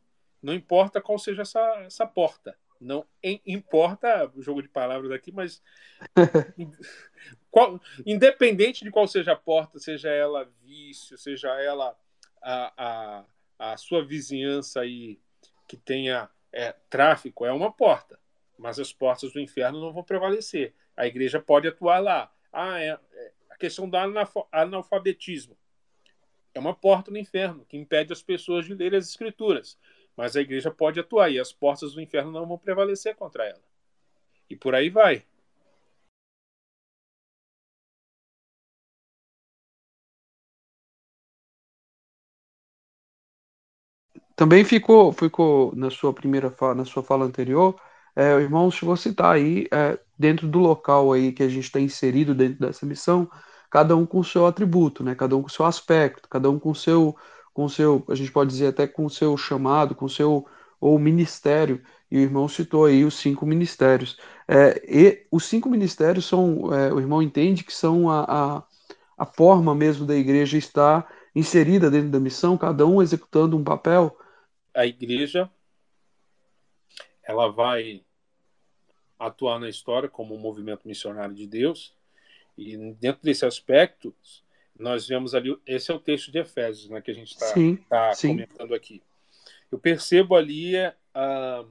[0.42, 2.56] Não importa qual seja essa, essa porta.
[2.80, 3.04] Não
[3.46, 5.62] importa o jogo de palavras aqui, mas
[7.50, 11.98] qual, independente de qual seja a porta, seja ela vício, seja ela
[12.40, 12.72] a,
[13.58, 15.18] a, a sua vizinhança aí
[15.66, 18.18] que tenha é, tráfico, é uma porta.
[18.56, 20.74] Mas as portas do inferno não vão prevalecer.
[20.96, 22.32] A igreja pode atuar lá.
[22.52, 23.96] Ah, é, é a questão do
[24.50, 25.56] analfabetismo.
[26.54, 29.78] É uma porta no inferno que impede as pessoas de ler as escrituras.
[30.18, 33.62] Mas a igreja pode atuar e as portas do inferno não vão prevalecer contra ela.
[34.50, 35.24] E por aí vai.
[44.34, 47.80] Também ficou, ficou na sua primeira fala, na sua fala anterior,
[48.16, 51.64] é, o irmão chegou a citar aí, é, dentro do local aí que a gente
[51.64, 53.30] está inserido dentro dessa missão,
[53.70, 55.14] cada um com o seu atributo, né?
[55.14, 57.16] Cada um com o seu aspecto, cada um com o seu,
[57.58, 60.46] com seu, a gente pode dizer até com seu chamado, com seu
[60.80, 61.82] ou ministério.
[62.08, 64.16] E o irmão citou aí os cinco ministérios.
[64.46, 68.62] É, e os cinco ministérios são, é, o irmão entende que são a, a,
[69.18, 74.16] a forma mesmo da igreja estar inserida dentro da missão, cada um executando um papel.
[74.72, 75.50] A igreja
[77.24, 78.04] ela vai
[79.18, 81.92] atuar na história como um movimento missionário de Deus.
[82.56, 84.14] E dentro desse aspecto,
[84.78, 87.52] nós vemos ali, esse é o texto de Efésios, né, que a gente está
[87.88, 89.02] tá, tá comentando aqui.
[89.70, 91.68] Eu percebo ali uh,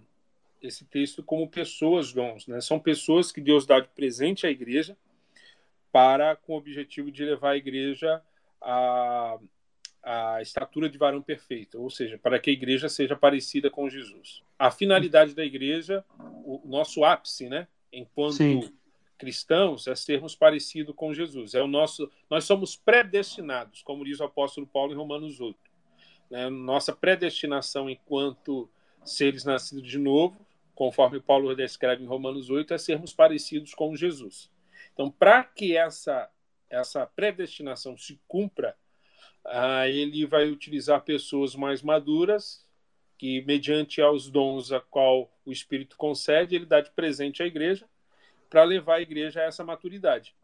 [0.61, 2.61] esse texto como pessoas dons, né?
[2.61, 4.95] São pessoas que Deus dá de presente à igreja
[5.91, 8.21] para com o objetivo de levar a igreja
[8.61, 9.39] a,
[10.03, 14.43] a estatura de varão perfeito, ou seja, para que a igreja seja parecida com Jesus.
[14.59, 18.73] A finalidade da igreja, o nosso ápice, né, enquanto Sim.
[19.17, 21.53] Cristãos, é sermos parecidos com Jesus.
[21.53, 25.57] É o nosso, nós somos predestinados, como diz o apóstolo Paulo em Romanos 8.
[26.29, 26.49] Né?
[26.49, 28.69] Nossa predestinação enquanto
[29.03, 34.51] seres nascidos de novo, conforme Paulo descreve em Romanos 8, é sermos parecidos com Jesus.
[34.93, 36.29] Então, para que essa
[36.69, 38.75] essa predestinação se cumpra,
[39.45, 42.65] ah, ele vai utilizar pessoas mais maduras
[43.17, 47.87] que, mediante aos dons a qual o Espírito concede, ele dá de presente à igreja
[48.49, 50.35] para levar a igreja a essa maturidade.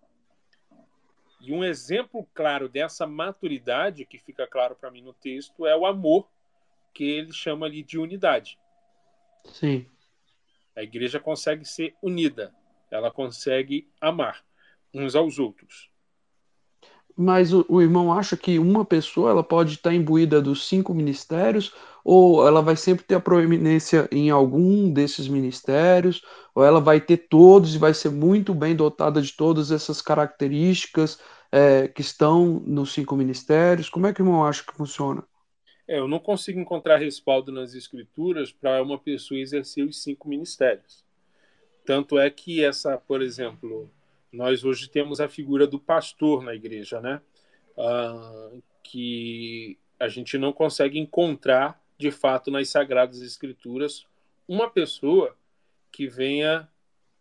[1.42, 5.86] E um exemplo claro dessa maturidade, que fica claro para mim no texto, é o
[5.86, 6.30] amor,
[6.94, 8.58] que ele chama ali de unidade.
[9.46, 9.86] Sim.
[10.76, 12.54] A igreja consegue ser unida,
[12.89, 14.44] ela consegue amar
[14.94, 15.93] uns aos outros
[17.15, 21.73] mas o, o, irmão acha que uma pessoa ela pode estar imbuída dos cinco ministérios
[22.04, 26.21] ou ela vai sempre ter a proeminência em algum desses ministérios
[26.54, 31.19] ou ela vai ter todos e vai ser muito bem dotada de todas essas características
[31.52, 33.89] é, que estão nos cinco ministérios.
[33.89, 35.23] Como é que o irmão acha que funciona?
[35.88, 41.04] É, eu não consigo encontrar respaldo nas escrituras para uma pessoa exercer os cinco ministérios.
[41.86, 43.89] Tanto é que essa por exemplo
[44.34, 47.22] nós hoje temos a figura do pastor na igreja, né?
[47.78, 48.50] Ah,
[48.82, 54.08] que a gente não consegue encontrar, de fato, nas Sagradas Escrituras,
[54.48, 55.38] uma pessoa
[55.91, 56.67] que venha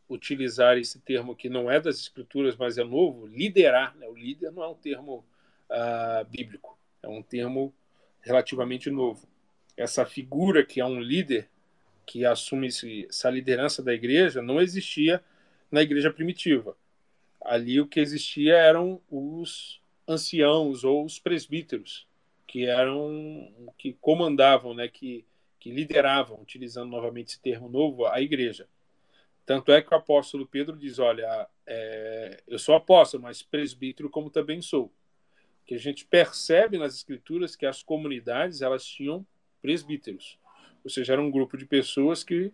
[0.09, 3.95] utilizar esse termo que não é das Escrituras, mas é novo, liderar.
[3.97, 4.09] Né?
[4.09, 5.23] O líder não é um termo
[5.71, 7.75] ah, bíblico, é um termo
[8.23, 9.29] relativamente novo.
[9.77, 11.49] Essa figura que é um líder,
[12.07, 15.23] que assume essa liderança da igreja, não existia
[15.71, 16.75] na igreja primitiva
[17.45, 22.07] ali o que existia eram os anciãos ou os presbíteros,
[22.47, 25.25] que eram que comandavam, né, que,
[25.59, 28.69] que lideravam, utilizando novamente esse termo novo, a igreja.
[29.45, 34.31] Tanto é que o apóstolo Pedro diz: Olha, é, eu sou apóstolo, mas presbítero como
[34.31, 34.93] também sou.
[35.67, 39.27] Que a gente percebe nas escrituras que as comunidades elas tinham
[39.61, 40.39] presbíteros,
[40.83, 42.53] ou seja, era um grupo de pessoas que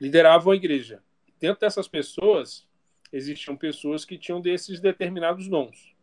[0.00, 1.02] lideravam a igreja.
[1.38, 2.66] Dentro dessas pessoas
[3.12, 5.94] existiam pessoas que tinham desses determinados dons.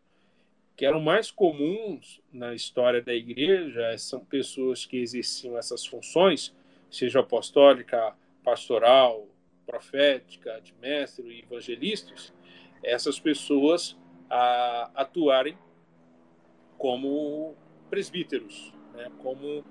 [0.75, 6.53] Que eram mais comuns na história da igreja, são pessoas que exerciam essas funções,
[6.89, 9.27] seja apostólica, pastoral,
[9.65, 12.33] profética, de mestre e evangelistas,
[12.83, 13.95] essas pessoas
[14.29, 15.57] a, atuarem
[16.77, 17.55] como
[17.89, 19.63] presbíteros, né, como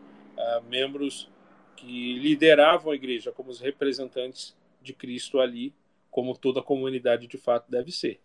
[0.69, 1.31] membros
[1.77, 5.75] que lideravam a igreja, como os representantes de Cristo ali
[6.13, 8.21] como toda comunidade de fato deve ser.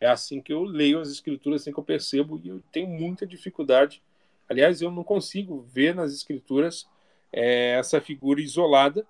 [0.00, 3.26] É assim que eu leio as escrituras, assim que eu percebo, e eu tenho muita
[3.26, 4.00] dificuldade.
[4.48, 6.88] Aliás, eu não consigo ver nas escrituras
[7.32, 9.04] é, essa figura isolada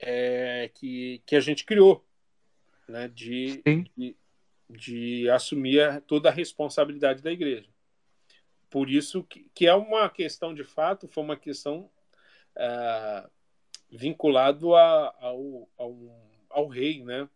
[0.00, 2.04] é, que, que a gente criou,
[2.88, 3.62] né, de,
[3.96, 4.16] de,
[4.68, 7.68] de, assumir a, toda a responsabilidade da igreja.
[8.68, 11.88] Por isso que, que é uma questão, de fato, foi uma questão
[12.56, 13.30] é,
[13.90, 15.28] vinculado a, a,
[15.78, 17.28] a um ao rei, né?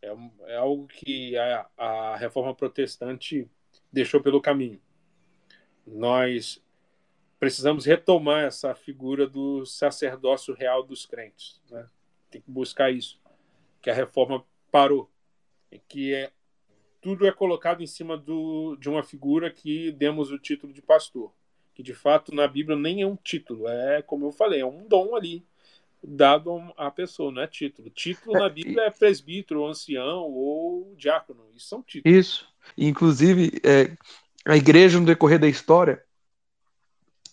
[0.00, 0.14] É,
[0.52, 3.48] é algo que a, a reforma protestante
[3.92, 4.80] deixou pelo caminho.
[5.86, 6.62] Nós
[7.38, 11.60] precisamos retomar essa figura do sacerdócio real dos crentes.
[11.70, 11.86] Né?
[12.30, 13.20] Tem que buscar isso,
[13.80, 15.10] que a reforma parou,
[15.88, 16.30] que é
[17.00, 21.32] tudo é colocado em cima do, de uma figura que demos o título de pastor,
[21.74, 24.86] que de fato na Bíblia nem é um título, é como eu falei, é um
[24.86, 25.46] dom ali
[26.02, 27.90] dado à pessoa, não é título.
[27.90, 31.44] Título na Bíblia é presbítero, ancião ou diácono.
[31.54, 32.16] Isso são títulos.
[32.18, 32.48] Isso.
[32.76, 33.96] Inclusive, é,
[34.44, 36.02] a igreja, no decorrer da história,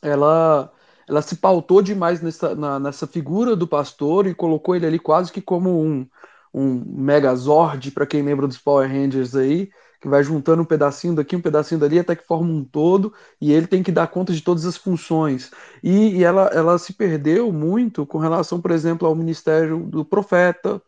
[0.02, 0.72] ela,
[1.08, 5.32] ela se pautou demais nessa, na, nessa figura do pastor e colocou ele ali quase
[5.32, 6.08] que como um,
[6.54, 9.70] um megazord, para quem lembra dos Power Rangers aí,
[10.06, 13.52] que vai juntando um pedacinho daqui, um pedacinho dali, até que forma um todo, e
[13.52, 15.50] ele tem que dar conta de todas as funções.
[15.82, 20.80] E, e ela, ela se perdeu muito com relação, por exemplo, ao ministério do profeta,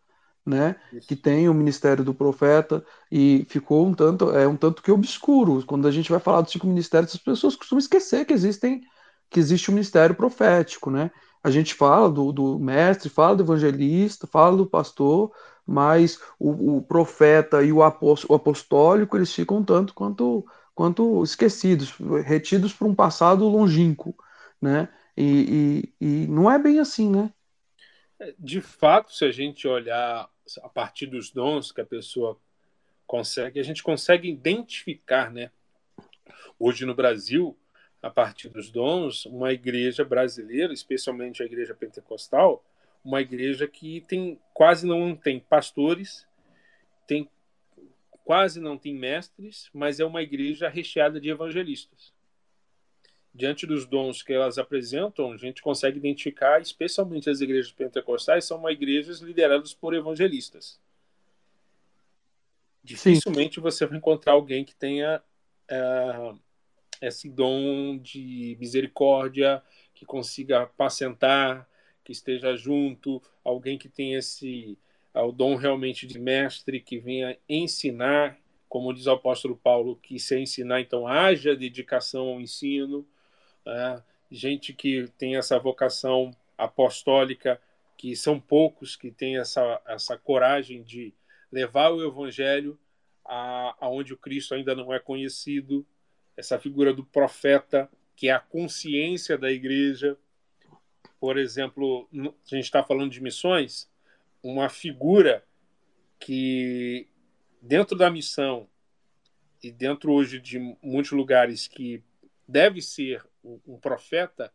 [0.46, 0.76] né,
[1.08, 5.66] que tem o ministério do profeta e ficou um tanto é um tanto que obscuro.
[5.66, 8.82] Quando a gente vai falar dos cinco ministérios as pessoas costumam esquecer que existem
[9.30, 11.12] que existe o um ministério profético né.
[11.44, 15.34] A gente fala do, do mestre fala do evangelista fala do pastor
[15.68, 21.92] mas o, o profeta e o, o apostólico eles ficam tanto quanto quanto esquecidos
[22.24, 24.16] retidos por um passado longínquo
[24.62, 27.32] né e, e, e não é bem assim né
[28.38, 30.30] de fato, se a gente olhar
[30.64, 32.40] a partir dos dons que a pessoa
[33.06, 35.52] consegue, a gente consegue identificar, né?
[36.58, 37.56] Hoje no Brasil,
[38.02, 42.64] a partir dos dons, uma igreja brasileira, especialmente a igreja pentecostal,
[43.04, 46.28] uma igreja que tem quase não tem pastores,
[47.06, 47.30] tem
[48.24, 52.14] quase não tem mestres, mas é uma igreja recheada de evangelistas.
[53.34, 58.58] Diante dos dons que elas apresentam, a gente consegue identificar, especialmente as igrejas pentecostais, são
[58.58, 60.80] uma igrejas lideradas por evangelistas.
[62.84, 63.62] Dificilmente Sim.
[63.62, 65.22] você vai encontrar alguém que tenha
[65.72, 66.40] uh,
[67.02, 69.62] esse dom de misericórdia,
[69.94, 71.68] que consiga apacentar,
[72.08, 74.78] que esteja junto, alguém que tenha esse
[75.14, 78.40] uh, o dom realmente de mestre, que venha ensinar,
[78.70, 83.06] como diz o apóstolo Paulo, que se ensinar, então haja dedicação ao ensino
[83.68, 84.02] né?
[84.32, 87.62] gente que tem essa vocação apostólica,
[87.98, 91.14] que são poucos que têm essa, essa coragem de
[91.52, 92.80] levar o evangelho
[93.26, 95.86] aonde o Cristo ainda não é conhecido,
[96.38, 100.18] essa figura do profeta, que é a consciência da igreja.
[101.20, 103.90] Por exemplo, a gente está falando de missões,
[104.44, 105.44] uma figura
[106.20, 107.08] que,
[107.62, 108.68] dentro da missão
[109.62, 112.04] e dentro hoje de muitos lugares que
[112.48, 114.54] deve ser um profeta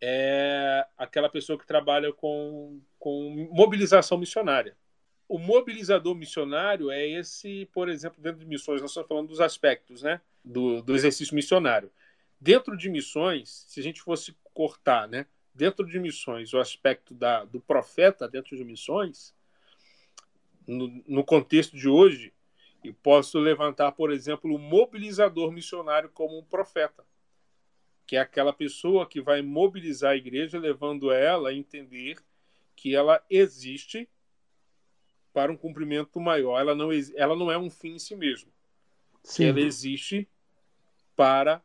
[0.00, 4.76] é aquela pessoa que trabalha com, com mobilização missionária.
[5.28, 10.02] O mobilizador missionário é esse, por exemplo, dentro de missões, nós estamos falando dos aspectos
[10.02, 11.92] né, do, do exercício missionário.
[12.40, 15.26] Dentro de missões, se a gente fosse cortar, né,
[15.60, 19.34] dentro de missões, o aspecto da, do profeta dentro de missões,
[20.66, 22.32] no, no contexto de hoje,
[22.82, 27.04] e posso levantar, por exemplo, o mobilizador missionário como um profeta
[28.10, 32.16] que é aquela pessoa que vai mobilizar a igreja, levando ela a entender
[32.74, 34.08] que ela existe
[35.32, 36.58] para um cumprimento maior.
[36.58, 38.50] Ela não, ela não é um fim em si mesmo.
[39.22, 39.44] Sim.
[39.44, 40.28] Ela existe
[41.14, 41.62] para.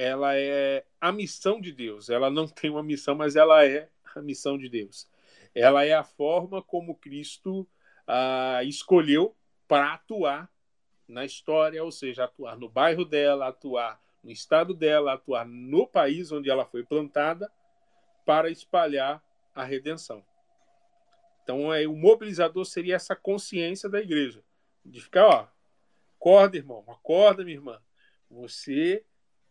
[0.00, 2.08] Ela é a missão de Deus.
[2.08, 5.06] Ela não tem uma missão, mas ela é a missão de Deus.
[5.54, 7.68] Ela é a forma como Cristo
[8.06, 9.36] ah, escolheu
[9.68, 10.50] para atuar
[11.06, 16.32] na história, ou seja, atuar no bairro dela, atuar no estado dela, atuar no país
[16.32, 17.52] onde ela foi plantada
[18.24, 19.22] para espalhar
[19.54, 20.24] a redenção.
[21.42, 24.42] Então, é, o mobilizador seria essa consciência da igreja,
[24.82, 25.48] de ficar, ó,
[26.16, 27.78] acorda, irmão, acorda, minha irmã.
[28.30, 29.04] Você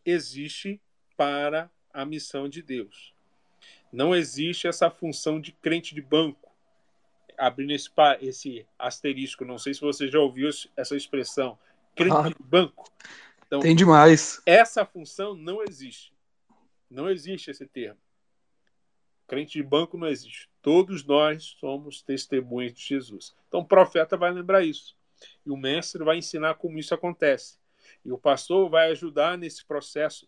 [0.05, 0.81] existe
[1.17, 3.13] para a missão de Deus.
[3.91, 6.49] Não existe essa função de crente de banco.
[7.37, 7.89] Abrindo esse,
[8.21, 11.57] esse asterisco, não sei se você já ouviu essa expressão,
[11.95, 12.29] crente ah.
[12.29, 12.91] de banco.
[13.45, 14.41] Então, Tem demais.
[14.45, 16.13] Essa função não existe.
[16.89, 17.99] Não existe esse termo.
[19.27, 20.49] Crente de banco não existe.
[20.61, 23.35] Todos nós somos testemunhas de Jesus.
[23.47, 24.97] Então o profeta vai lembrar isso.
[25.45, 27.58] E o mestre vai ensinar como isso acontece.
[28.03, 30.27] E o pastor vai ajudar nesse processo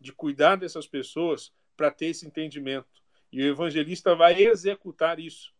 [0.00, 2.86] de cuidar dessas pessoas para ter esse entendimento.
[3.32, 5.52] E o evangelista vai executar isso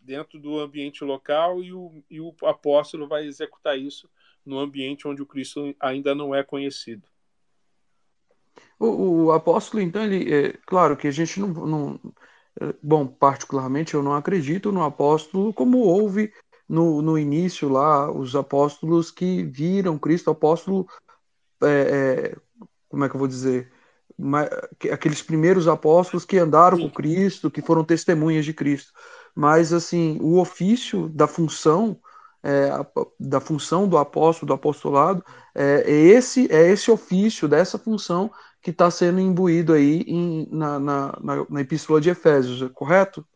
[0.00, 4.08] dentro do ambiente local e o, e o apóstolo vai executar isso
[4.44, 7.08] no ambiente onde o Cristo ainda não é conhecido.
[8.78, 12.00] O, o apóstolo, então, ele, é, claro que a gente não, não,
[12.60, 16.32] é, bom, particularmente eu não acredito no apóstolo como houve
[16.68, 20.86] no, no início lá os apóstolos que viram Cristo, apóstolo,
[21.62, 22.36] é, é,
[22.88, 23.70] como é que eu vou dizer,
[24.92, 26.88] aqueles primeiros apóstolos que andaram Sim.
[26.88, 28.92] com Cristo, que foram testemunhas de Cristo.
[29.34, 31.98] Mas assim, o ofício da função
[32.44, 32.68] é,
[33.18, 38.70] da função do apóstolo, do apostolado, é, é, esse é esse ofício dessa função que
[38.70, 43.26] está sendo imbuído aí em, na, na, na, na epístola de Efésios, correto?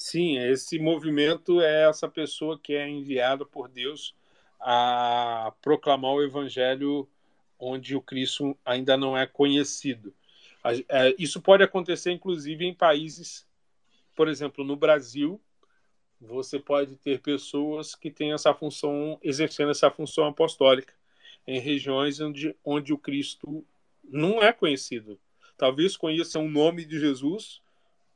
[0.00, 4.14] Sim, esse movimento é essa pessoa que é enviada por Deus
[4.60, 7.08] a proclamar o evangelho
[7.58, 10.14] onde o Cristo ainda não é conhecido.
[10.88, 13.44] É, isso pode acontecer, inclusive, em países,
[14.14, 15.40] por exemplo, no Brasil,
[16.20, 20.94] você pode ter pessoas que têm essa função, exercendo essa função apostólica
[21.44, 23.66] em regiões onde, onde o Cristo
[24.04, 25.18] não é conhecido.
[25.56, 27.60] Talvez conheçam o nome de Jesus,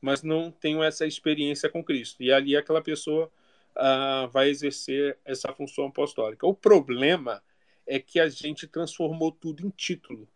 [0.03, 2.21] mas não tenham essa experiência com Cristo.
[2.21, 3.31] E ali aquela pessoa
[3.73, 6.45] uh, vai exercer essa função apostólica.
[6.45, 7.41] O problema
[7.87, 10.27] é que a gente transformou tudo em título.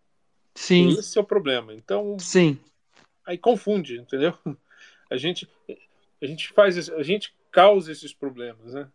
[0.55, 0.91] Sim.
[0.97, 1.73] Esse é o problema.
[1.73, 2.57] Então, sim.
[3.25, 4.33] Aí confunde, entendeu?
[5.09, 5.49] A gente
[6.21, 8.89] a gente faz a gente causa esses problemas, né?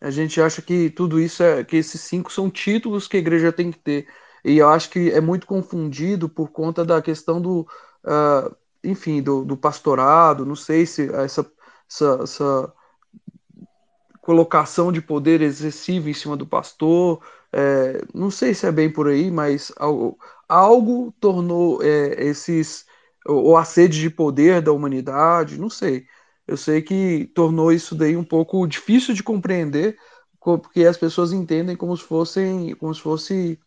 [0.00, 3.52] A gente acha que tudo isso é que esses cinco são títulos que a igreja
[3.52, 4.08] tem que ter.
[4.44, 7.60] E eu acho que é muito confundido por conta da questão do,
[8.04, 10.44] uh, enfim, do, do, pastorado.
[10.46, 11.50] Não sei se essa,
[11.88, 12.72] essa, essa
[14.20, 17.20] colocação de poder excessivo em cima do pastor.
[17.52, 20.18] É, não sei se é bem por aí, mas algo,
[20.48, 22.86] algo tornou é, esses.
[23.26, 26.06] ou a sede de poder da humanidade, não sei.
[26.46, 29.96] Eu sei que tornou isso daí um pouco difícil de compreender,
[30.40, 33.58] porque as pessoas entendem como se fossem, como se fosse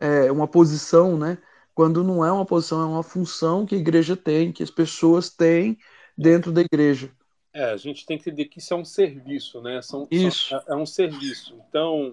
[0.00, 1.38] é, uma posição, né?
[1.74, 5.30] Quando não é uma posição, é uma função que a igreja tem, que as pessoas
[5.30, 5.78] têm
[6.16, 7.10] dentro da igreja.
[7.52, 9.82] É, a gente tem que entender que isso é um serviço, né?
[9.82, 10.48] São, isso.
[10.50, 11.58] São, é, é um serviço.
[11.68, 12.12] Então,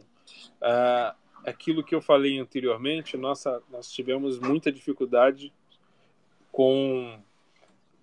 [0.61, 5.53] uh, aquilo que eu falei anteriormente, nossa, nós tivemos muita dificuldade
[6.51, 7.19] com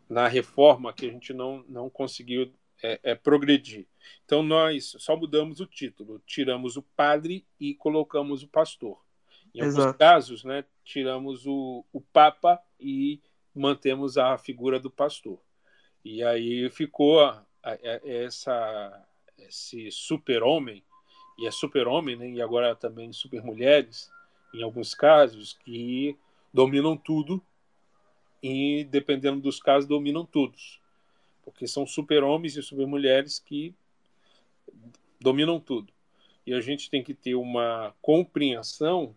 [0.08, 2.52] na reforma que a gente não, não conseguiu
[2.82, 3.86] é, é, progredir.
[4.24, 9.00] Então, nós só mudamos o título, tiramos o padre e colocamos o pastor.
[9.54, 9.80] Em Exato.
[9.80, 13.20] alguns casos, né, tiramos o, o papa e
[13.54, 15.38] mantemos a figura do pastor.
[16.04, 19.06] E aí ficou a, a, essa,
[19.38, 20.84] esse super-homem,
[21.38, 22.28] e é super-homem, né?
[22.30, 24.10] e agora também super-mulheres,
[24.52, 26.16] em alguns casos, que
[26.52, 27.42] dominam tudo
[28.42, 30.80] e, dependendo dos casos, dominam todos.
[31.42, 33.74] Porque são super-homens e super-mulheres que
[35.20, 35.92] dominam tudo.
[36.46, 39.16] E a gente tem que ter uma compreensão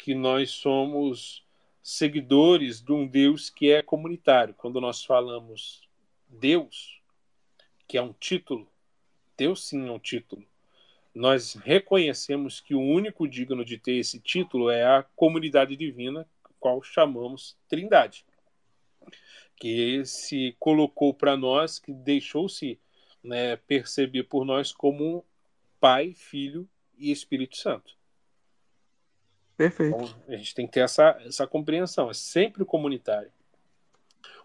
[0.00, 1.44] que nós somos
[1.82, 4.54] seguidores de um Deus que é comunitário.
[4.54, 5.82] Quando nós falamos
[6.26, 7.00] Deus,
[7.86, 8.66] que é um título,
[9.36, 10.44] Deus sim é um título.
[11.14, 16.26] Nós reconhecemos que o único digno de ter esse título é a comunidade divina,
[16.58, 18.24] qual chamamos Trindade,
[19.56, 22.80] que se colocou para nós, que deixou-se
[23.22, 25.24] né, perceber por nós como
[25.78, 27.99] Pai, Filho e Espírito Santo.
[29.60, 29.94] Perfeito.
[29.94, 33.30] Então, a gente tem que ter essa, essa compreensão, é sempre comunitário.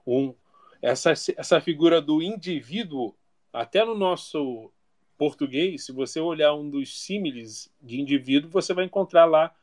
[0.05, 0.35] Um,
[0.81, 3.15] essa, essa figura do indivíduo,
[3.53, 4.69] até no nosso
[5.17, 9.55] português, se você olhar um dos símiles de indivíduo, você vai encontrar lá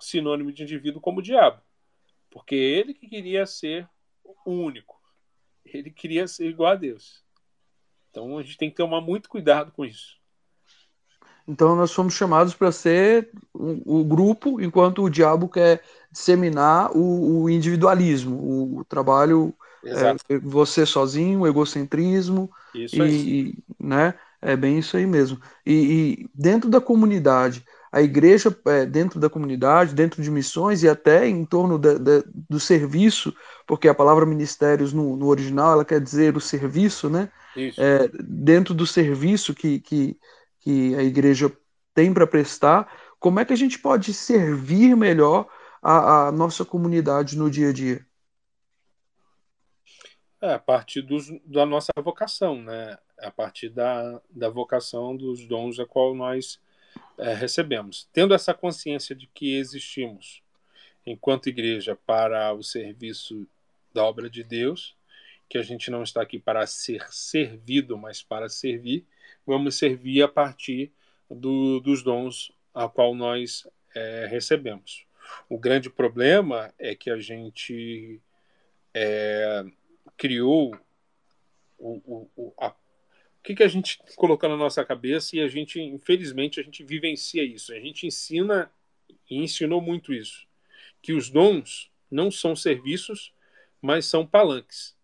[0.00, 1.60] sinônimo de indivíduo como diabo.
[2.30, 3.86] Porque ele que queria ser
[4.46, 4.98] único.
[5.62, 7.22] Ele queria ser igual a Deus.
[8.10, 10.15] Então a gente tem que tomar muito cuidado com isso.
[11.46, 17.42] Então nós fomos chamados para ser o, o, grupo, enquanto o diabo quer disseminar o,
[17.42, 22.50] o individualismo, o, o trabalho é, você sozinho, o egocentrismo.
[22.74, 24.14] Isso e, né?
[24.42, 25.40] É bem isso aí mesmo.
[25.64, 30.88] E, e dentro da comunidade, a igreja, é, dentro da comunidade, dentro de missões e
[30.88, 33.34] até em torno do serviço,
[33.66, 37.30] porque a palavra ministérios no, no, original ela quer dizer o serviço, né?
[37.78, 40.16] É, dentro do serviço que, que,
[40.66, 41.56] que a igreja
[41.94, 45.48] tem para prestar, como é que a gente pode servir melhor
[45.80, 48.04] a, a nossa comunidade no dia a dia?
[50.42, 52.98] É, a partir dos, da nossa vocação, né?
[53.20, 56.60] A partir da, da vocação dos dons a qual nós
[57.16, 58.08] é, recebemos.
[58.12, 60.42] Tendo essa consciência de que existimos
[61.06, 63.46] enquanto igreja para o serviço
[63.94, 64.96] da obra de Deus,
[65.48, 69.06] que a gente não está aqui para ser servido, mas para servir,
[69.46, 70.92] vamos servir a partir
[71.30, 75.06] do, dos dons a qual nós é, recebemos.
[75.48, 78.20] O grande problema é que a gente
[78.92, 79.64] é,
[80.16, 80.76] criou
[81.78, 85.80] o, o, a, o que, que a gente colocou na nossa cabeça e a gente,
[85.80, 87.72] infelizmente, a gente vivencia isso.
[87.72, 88.70] A gente ensina
[89.30, 90.46] e ensinou muito isso.
[91.00, 93.32] Que os dons não são serviços,
[93.80, 94.96] mas são palanques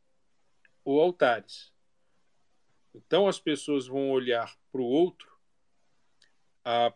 [0.85, 1.72] ou altares.
[2.95, 5.31] Então as pessoas vão olhar para o outro
[6.65, 6.93] a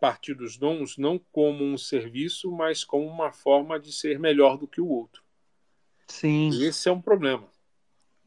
[0.00, 4.66] partir dos dons não como um serviço, mas como uma forma de ser melhor do
[4.66, 5.22] que o outro.
[6.08, 6.48] Sim.
[6.62, 7.48] Esse é um problema.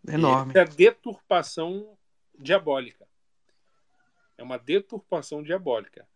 [0.07, 0.53] Enorme.
[0.55, 1.97] É a deturpação
[2.38, 3.07] diabólica.
[4.38, 6.07] É uma deturpação diabólica.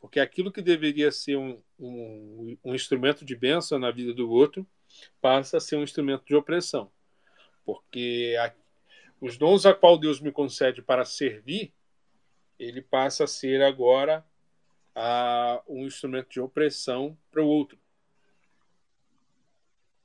[0.00, 4.66] Porque aquilo que deveria ser um, um, um instrumento de bênção na vida do outro
[5.20, 6.90] passa a ser um instrumento de opressão.
[7.64, 8.52] Porque a,
[9.20, 11.72] os dons a qual Deus me concede para servir,
[12.58, 14.24] ele passa a ser agora
[14.94, 17.78] a, um instrumento de opressão para o outro.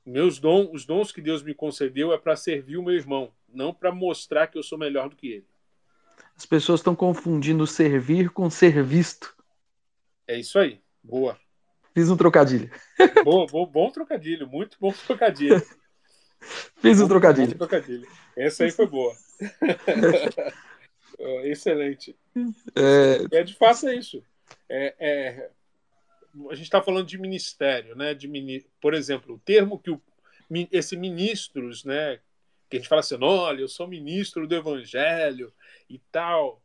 [0.04, 3.72] Meus dons, os dons que Deus me concedeu é para servir o meu irmão, não
[3.72, 5.46] para mostrar que eu sou melhor do que ele.
[6.36, 9.34] As pessoas estão confundindo servir com ser visto.
[10.26, 10.80] É isso aí.
[11.02, 11.38] Boa.
[11.94, 12.70] Fiz um trocadilho.
[13.22, 15.62] Boa, bom, bom trocadilho, muito bom trocadilho.
[16.80, 17.52] Fiz um trocadilho.
[17.52, 18.08] Bom trocadilho.
[18.36, 19.14] Essa aí foi boa.
[21.44, 22.16] Excelente.
[22.74, 23.38] É...
[23.38, 24.24] é de fato é isso.
[24.68, 25.50] É, é...
[26.50, 28.14] a gente está falando de ministério, né?
[28.14, 30.00] De Por exemplo, o termo que o...
[30.70, 32.18] esse ministros, né?
[32.68, 35.52] Que a gente fala assim, olha, eu sou ministro do evangelho
[35.88, 36.62] e tal.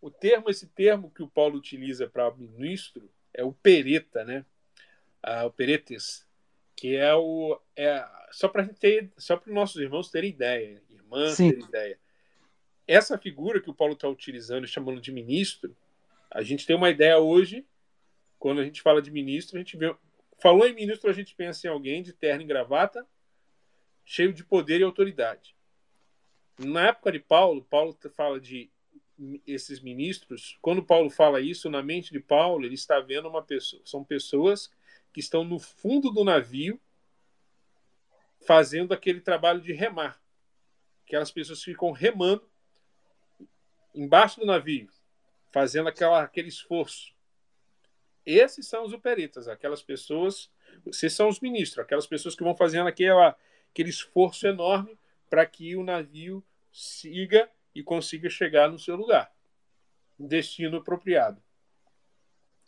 [0.00, 4.44] O termo, esse termo que o Paulo utiliza para ministro é o pereta, né?
[5.24, 6.26] uh, o Peretes,
[6.76, 7.60] que é o.
[7.76, 11.50] É, só para ter, só para os nossos irmãos terem ideia, irmãs Sim.
[11.50, 11.98] terem ideia.
[12.86, 15.74] Essa figura que o Paulo está utilizando, chamando de ministro,
[16.30, 17.66] a gente tem uma ideia hoje,
[18.38, 19.94] quando a gente fala de ministro, a gente vê.
[20.38, 23.06] Falou em ministro, a gente pensa em alguém de terno e gravata,
[24.04, 25.56] cheio de poder e autoridade.
[26.58, 28.70] Na época de Paulo, Paulo fala de
[29.46, 30.58] esses ministros.
[30.60, 34.70] Quando Paulo fala isso, na mente de Paulo, ele está vendo uma pessoa, são pessoas
[35.14, 36.78] que estão no fundo do navio
[38.44, 40.20] fazendo aquele trabalho de remar.
[41.06, 42.50] Aquelas pessoas ficam remando
[43.94, 44.90] embaixo do navio,
[45.52, 47.14] fazendo aquela, aquele esforço.
[48.26, 50.50] Esses são os operitas, aquelas pessoas,
[50.86, 53.36] esses são os ministros, aquelas pessoas que vão fazendo aquela,
[53.70, 54.98] aquele esforço enorme
[55.30, 59.32] para que o navio siga e consiga chegar no seu lugar,
[60.18, 61.40] destino apropriado.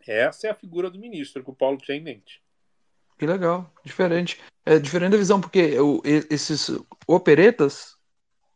[0.06, 2.42] Essa é a figura do ministro que o Paulo tinha em mente.
[3.18, 4.40] Que legal, diferente.
[4.64, 6.70] É diferente da visão, porque o, esses
[7.06, 7.96] operetas.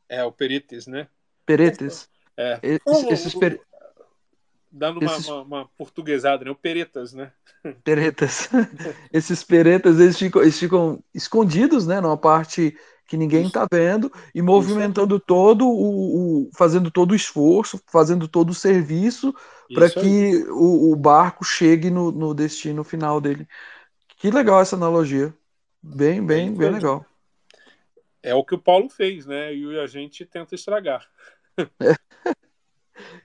[0.09, 1.09] É, operetes, né?
[1.46, 2.09] Peretes.
[2.36, 2.59] É.
[2.62, 3.61] Esses, esses per...
[4.70, 5.28] Dando uma, esses...
[5.28, 6.51] uma, uma, portuguesada, né?
[6.51, 7.32] O peretas, né?
[7.82, 8.48] Peretas.
[9.12, 12.01] esses peretas, eles ficam, eles ficam escondidos, né?
[12.01, 12.76] Numa parte
[13.11, 15.24] que ninguém está vendo e movimentando Isso.
[15.26, 19.34] todo o, o, fazendo todo o esforço, fazendo todo o serviço
[19.74, 23.48] para que o, o, barco chegue no, no, destino final dele.
[24.16, 25.34] Que legal essa analogia,
[25.82, 27.04] bem, bem, bem legal.
[28.22, 29.52] É o que o Paulo fez, né?
[29.52, 31.04] E a gente tenta estragar.
[31.58, 31.94] É.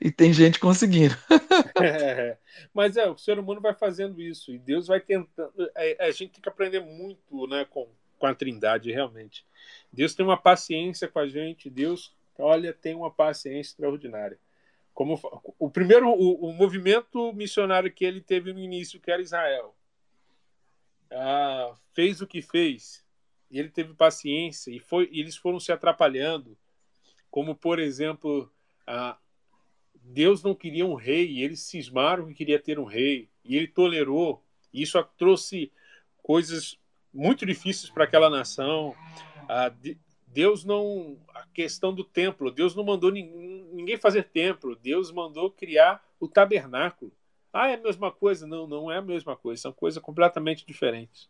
[0.01, 1.15] E tem gente conseguindo.
[1.81, 2.37] É,
[2.73, 5.51] mas é, o ser humano vai fazendo isso e Deus vai tentando.
[5.75, 9.45] É, a gente tem que aprender muito, né, com, com a Trindade, realmente.
[9.91, 14.39] Deus tem uma paciência com a gente, Deus, olha, tem uma paciência extraordinária.
[14.93, 15.19] Como
[15.59, 19.75] o primeiro, o, o movimento missionário que ele teve no início, que era Israel,
[21.11, 23.05] ah, fez o que fez,
[23.51, 26.57] e ele teve paciência, e, foi, e eles foram se atrapalhando,
[27.29, 28.49] como, por exemplo,
[29.95, 33.67] Deus não queria um rei, e eles cismaram que queria ter um rei, e ele
[33.67, 34.43] tolerou,
[34.73, 35.71] e isso trouxe
[36.23, 36.79] coisas
[37.15, 38.93] muito difíceis para aquela nação.
[39.47, 39.71] Ah,
[40.27, 41.17] Deus não.
[41.33, 47.11] A questão do templo, Deus não mandou ninguém fazer templo, Deus mandou criar o tabernáculo.
[47.53, 48.45] Ah, é a mesma coisa?
[48.45, 51.29] Não, não é a mesma coisa, são coisas completamente diferentes.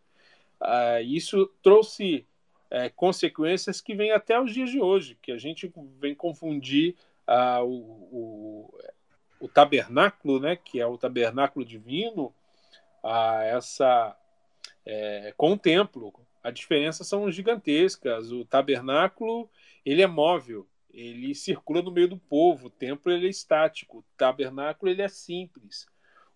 [0.60, 2.26] Ah, isso trouxe
[2.72, 6.96] é, consequências que vêm até os dias de hoje, que a gente vem confundir
[7.28, 8.80] ah, o, o,
[9.40, 12.34] o, tabernáculo, né, que é o tabernáculo divino,
[13.52, 14.18] essa
[14.86, 16.14] é, com o templo.
[16.44, 18.32] A diferença são gigantescas.
[18.32, 19.50] O tabernáculo
[19.86, 22.68] ele é móvel, ele circula no meio do povo.
[22.68, 24.00] O templo ele é estático.
[24.00, 25.86] O tabernáculo ele é simples.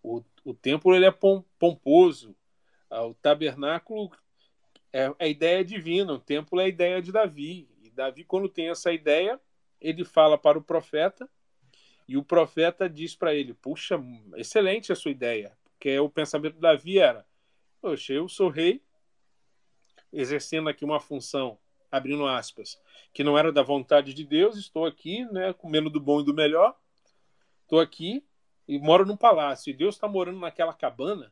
[0.03, 2.35] O, o templo ele é pomposo.
[2.89, 4.11] Ah, o tabernáculo
[4.91, 6.13] é a ideia divina.
[6.13, 7.69] O templo é a ideia de Davi.
[7.81, 9.39] E Davi, quando tem essa ideia,
[9.79, 11.29] ele fala para o profeta
[12.09, 14.03] e o profeta diz para ele: Puxa,
[14.35, 15.55] excelente a sua ideia.
[15.63, 17.25] Porque o pensamento de Davi era:
[17.81, 18.81] Poxa, eu sou rei,
[20.11, 21.57] exercendo aqui uma função,
[21.89, 22.79] abrindo aspas,
[23.13, 26.33] que não era da vontade de Deus, estou aqui, né, comendo do bom e do
[26.33, 26.77] melhor,
[27.63, 28.23] estou aqui
[28.67, 31.31] e moro num palácio, e Deus está morando naquela cabana,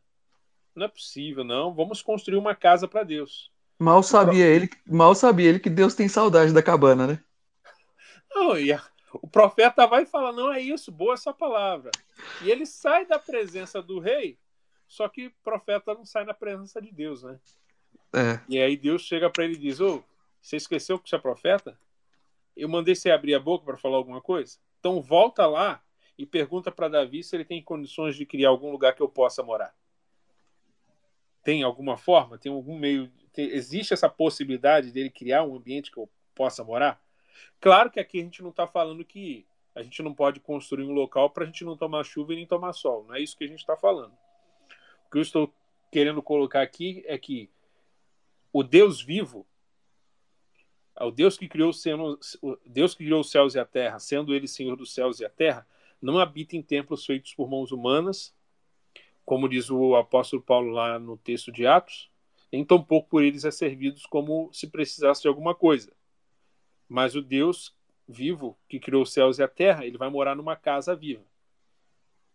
[0.73, 3.51] não é possível, não, vamos construir uma casa para Deus.
[3.77, 7.23] Mal sabia, ele, mal sabia ele que Deus tem saudade da cabana, né?
[8.33, 8.81] Não, e a,
[9.13, 11.91] o profeta vai e fala, não é isso, boa essa palavra.
[12.43, 14.37] E ele sai da presença do rei
[14.88, 17.39] só que profeta não sai na presença de Deus, né?
[18.13, 18.39] É.
[18.47, 20.03] E aí Deus chega para ele e diz: Ô,
[20.41, 21.77] você esqueceu que você é profeta?
[22.55, 24.57] Eu mandei você abrir a boca para falar alguma coisa?
[24.79, 25.83] Então volta lá
[26.17, 29.43] e pergunta para Davi se ele tem condições de criar algum lugar que eu possa
[29.43, 29.75] morar.
[31.43, 32.38] tem alguma forma?
[32.38, 33.11] Tem algum meio?
[33.31, 37.01] Tem, existe essa possibilidade dele criar um ambiente que eu possa morar?
[37.59, 40.91] Claro que aqui a gente não está falando que a gente não pode construir um
[40.91, 43.05] local para a gente não tomar chuva e nem tomar sol.
[43.07, 44.17] Não é isso que a gente está falando.
[45.11, 45.53] Que eu estou
[45.91, 47.49] querendo colocar aqui é que
[48.51, 49.45] o Deus vivo,
[50.99, 51.71] o Deus que criou
[52.41, 55.25] o Deus que criou os céus e a terra, sendo Ele Senhor dos céus e
[55.25, 55.67] a terra,
[56.01, 58.35] não habita em templos feitos por mãos humanas,
[59.25, 62.09] como diz o apóstolo Paulo lá no texto de Atos,
[62.51, 65.91] nem tampouco por eles é servidos como se precisasse de alguma coisa.
[66.87, 67.75] Mas o Deus
[68.07, 71.25] vivo que criou os céus e a terra, ele vai morar numa casa viva,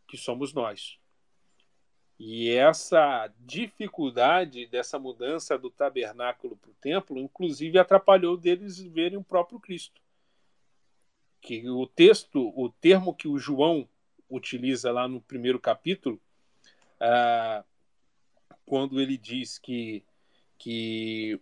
[0.06, 1.01] que somos nós.
[2.24, 9.24] E essa dificuldade dessa mudança do tabernáculo para o templo, inclusive atrapalhou deles verem o
[9.24, 10.00] próprio Cristo.
[11.40, 13.88] Que o texto, o termo que o João
[14.30, 16.20] utiliza lá no primeiro capítulo,
[17.00, 17.64] ah,
[18.64, 20.04] quando ele diz que,
[20.56, 21.40] que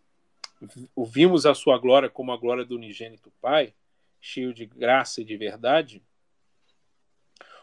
[0.96, 3.74] vimos a sua glória como a glória do unigênito Pai,
[4.18, 6.02] cheio de graça e de verdade,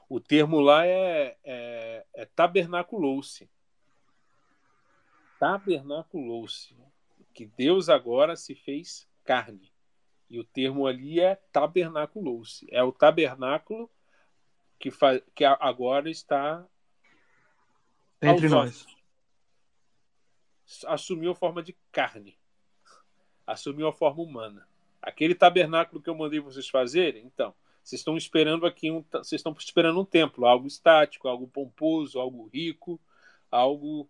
[0.09, 3.49] o termo lá é, é, é tabernaculou-se.
[5.39, 6.75] Tabernaculou-se.
[7.33, 9.71] Que Deus agora se fez carne.
[10.29, 12.67] E o termo ali é tabernaculou-se.
[12.71, 13.89] É o tabernáculo
[14.79, 16.65] que, faz, que agora está
[18.21, 18.85] entre nós.
[20.85, 22.37] Assumiu a forma de carne.
[23.45, 24.67] Assumiu a forma humana.
[25.01, 27.53] Aquele tabernáculo que eu mandei vocês fazerem, então,
[27.87, 32.49] vocês estão esperando aqui um, vocês estão esperando um templo, algo estático, algo pomposo, algo
[32.53, 32.99] rico,
[33.49, 34.09] algo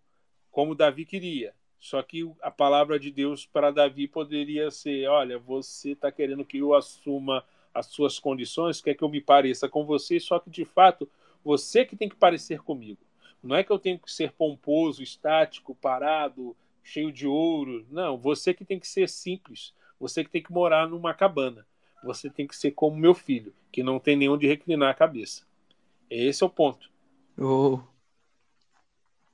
[0.50, 1.54] como Davi queria.
[1.78, 6.58] Só que a palavra de Deus para Davi poderia ser: olha, você está querendo que
[6.58, 10.64] eu assuma as suas condições, quer que eu me pareça com você, só que de
[10.64, 11.08] fato
[11.44, 12.98] você que tem que parecer comigo.
[13.40, 17.86] Não é que eu tenho que ser pomposo, estático, parado, cheio de ouro.
[17.88, 19.72] Não, você que tem que ser simples.
[20.00, 21.64] Você que tem que morar numa cabana.
[22.04, 25.46] Você tem que ser como meu filho, que não tem nenhum de reclinar a cabeça.
[26.08, 26.90] Esse é o ponto.
[27.36, 27.80] Oh.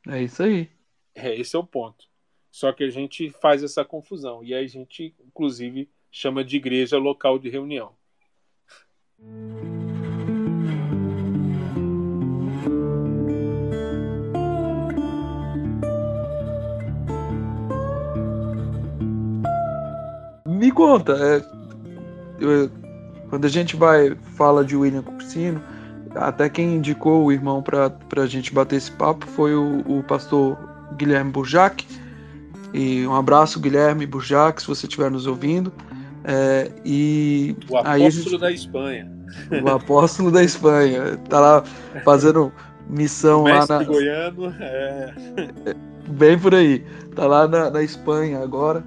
[0.09, 0.71] É isso aí.
[1.15, 2.07] É, esse é o ponto.
[2.51, 4.43] Só que a gente faz essa confusão.
[4.43, 7.95] E aí a gente, inclusive, chama de igreja local de reunião.
[20.65, 21.64] me conta, é,
[22.41, 22.71] eu,
[23.29, 25.63] quando a gente vai fala de William Cursino,
[26.15, 30.57] até quem indicou o irmão para a gente bater esse papo foi o, o pastor
[30.97, 31.87] Guilherme Burjac.
[32.73, 35.73] E um abraço, Guilherme Burjac, se você estiver nos ouvindo.
[36.25, 39.13] É, e o apóstolo gente, da Espanha.
[39.65, 41.19] O apóstolo da Espanha.
[41.29, 41.65] Tá lá
[42.05, 42.53] fazendo
[42.89, 43.83] missão lá na.
[43.83, 45.15] Goiano, é...
[46.09, 46.85] Bem por aí.
[47.15, 48.85] Tá lá na, na Espanha agora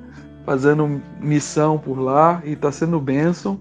[0.48, 3.60] fazendo missão por lá e está sendo bênção.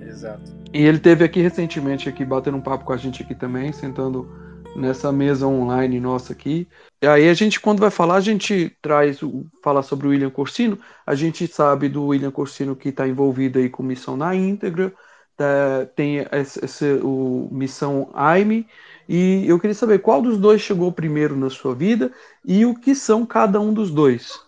[0.00, 0.54] Exato.
[0.72, 4.30] E ele teve aqui recentemente aqui batendo um papo com a gente aqui também, sentando
[4.76, 6.68] nessa mesa online nossa aqui.
[7.02, 9.18] E aí a gente quando vai falar, a gente traz
[9.60, 13.68] fala sobre o William Corsino, a gente sabe do William Corsino que está envolvido aí
[13.68, 14.92] com missão na íntegra,
[15.36, 18.68] tá, tem esse, esse, o missão AIME,
[19.08, 22.12] e eu queria saber qual dos dois chegou primeiro na sua vida
[22.44, 24.43] e o que são cada um dos dois.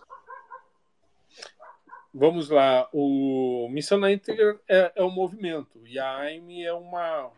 [2.19, 7.31] Vamos lá, o Missão na Íntegra é, é um movimento e a AIME é uma,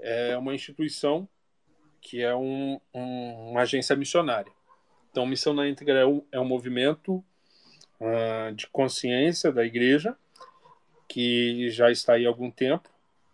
[0.00, 1.28] é uma instituição
[2.00, 4.50] que é um, um, uma agência missionária.
[5.08, 7.24] Então, Missão na Íntegra é um, é um movimento
[8.00, 10.16] uh, de consciência da igreja
[11.06, 12.90] que já está aí há algum tempo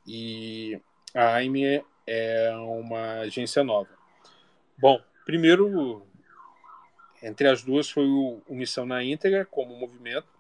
[0.07, 0.79] e
[1.15, 3.89] a AIME é uma agência nova.
[4.77, 6.07] Bom, primeiro,
[7.23, 10.34] entre as duas foi o, o Missão na Íntegra como movimento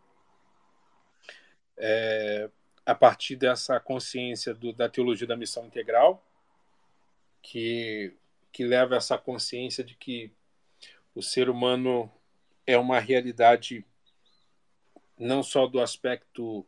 [1.76, 2.48] é,
[2.84, 6.24] a partir dessa consciência do, da teologia da missão integral,
[7.42, 8.14] que,
[8.52, 10.32] que leva essa consciência de que
[11.14, 12.10] o ser humano
[12.66, 13.84] é uma realidade
[15.18, 16.66] não só do aspecto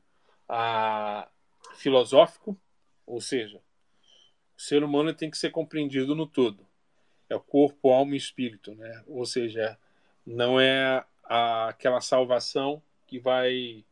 [0.49, 1.29] a,
[1.77, 2.57] filosófico,
[3.07, 3.61] ou seja,
[4.57, 6.67] o ser humano tem que ser compreendido no todo.
[7.29, 9.03] É o corpo, alma e espírito, né?
[9.07, 9.79] Ou seja,
[10.25, 13.85] não é a, aquela salvação que vai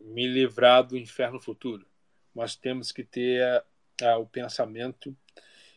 [0.00, 1.86] me livrar do inferno futuro.
[2.34, 3.64] Nós temos que ter
[4.18, 5.16] o pensamento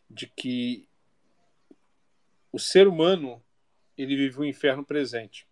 [0.10, 0.88] de que
[2.52, 3.44] o ser humano
[3.98, 5.48] ele vive o inferno presente.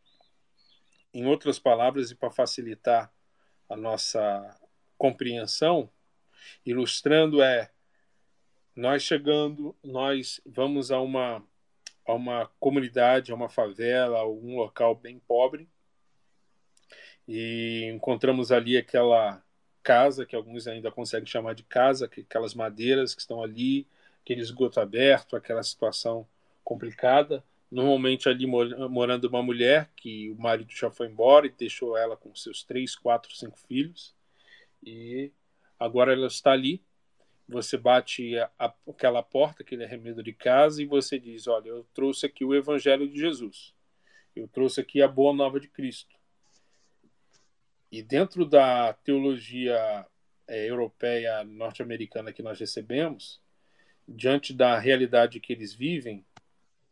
[1.13, 3.11] Em outras palavras, e para facilitar
[3.67, 4.59] a nossa
[4.97, 5.89] compreensão,
[6.65, 7.71] ilustrando é
[8.75, 11.43] nós chegando, nós vamos a uma
[12.05, 15.69] a uma comunidade, a uma favela, a um local bem pobre.
[17.31, 19.39] E encontramos ali aquela
[19.83, 23.85] casa, que alguns ainda conseguem chamar de casa, aquelas madeiras que estão ali,
[24.23, 26.27] aquele esgoto aberto, aquela situação
[26.63, 27.43] complicada.
[27.71, 32.33] Normalmente ali morando uma mulher que o marido já foi embora e deixou ela com
[32.33, 34.15] seus três, quatro, cinco filhos.
[34.83, 35.31] E
[35.79, 36.81] agora ela está ali
[37.49, 41.83] você bate a, a, aquela porta, aquele arremedo de casa, e você diz: Olha, eu
[41.93, 43.73] trouxe aqui o Evangelho de Jesus,
[44.35, 46.18] eu trouxe aqui a Boa Nova de Cristo.
[47.91, 50.05] E dentro da teologia
[50.47, 53.39] é, europeia norte-americana que nós recebemos,
[54.07, 56.25] diante da realidade que eles vivem,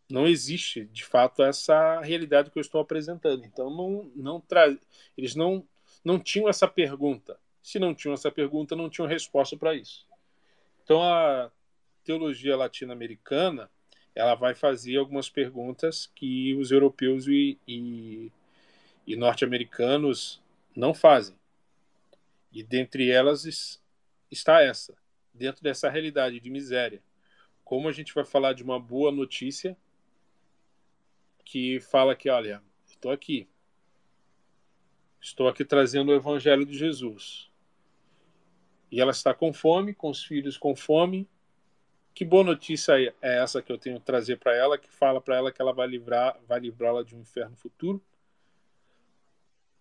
[0.09, 3.45] não existe de fato essa realidade que eu estou apresentando.
[3.45, 4.75] Então não não tra...
[5.17, 5.67] eles não
[6.03, 7.37] não tinham essa pergunta.
[7.61, 10.07] Se não tinham essa pergunta, não tinham resposta para isso.
[10.83, 11.51] Então a
[12.03, 13.69] teologia latino-americana
[14.15, 18.31] ela vai fazer algumas perguntas que os europeus e, e,
[19.05, 20.41] e norte-americanos
[20.77, 21.35] não fazem.
[22.51, 23.81] E dentre elas
[24.29, 24.95] está essa,
[25.33, 27.01] dentro dessa realidade de miséria.
[27.65, 29.75] Como a gente vai falar de uma boa notícia
[31.43, 33.49] que fala que, olha, estou aqui.
[35.19, 37.49] Estou aqui trazendo o evangelho de Jesus.
[38.91, 41.27] E ela está com fome, com os filhos com fome.
[42.13, 45.37] Que boa notícia é essa que eu tenho que trazer para ela, que fala para
[45.37, 48.01] ela que ela vai livrar, vai livrá-la de um inferno futuro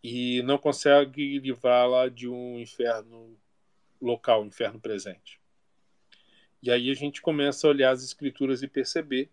[0.08, 3.36] e não consegue livrá-la de um inferno
[4.00, 5.40] local, um inferno presente.
[6.62, 9.28] E aí a gente começa a olhar as escrituras e perceber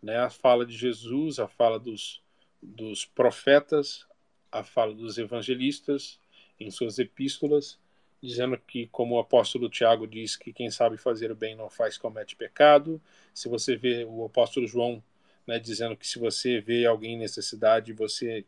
[0.00, 2.22] né, a fala de Jesus, a fala dos,
[2.62, 4.06] dos profetas,
[4.52, 6.20] a fala dos evangelistas
[6.60, 7.76] em suas epístolas,
[8.22, 11.98] dizendo que, como o apóstolo Tiago diz, que quem sabe fazer o bem não faz,
[11.98, 13.02] comete pecado.
[13.34, 15.02] Se você vê o apóstolo João
[15.44, 18.46] né, dizendo que se você vê alguém em necessidade, você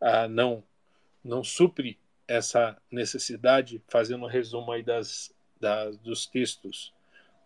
[0.00, 0.64] ah, não
[1.24, 6.94] não supre essa necessidade, fazendo um resumo aí das, das dos textos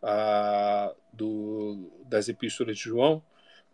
[0.03, 3.23] ah, do, das epístolas de João,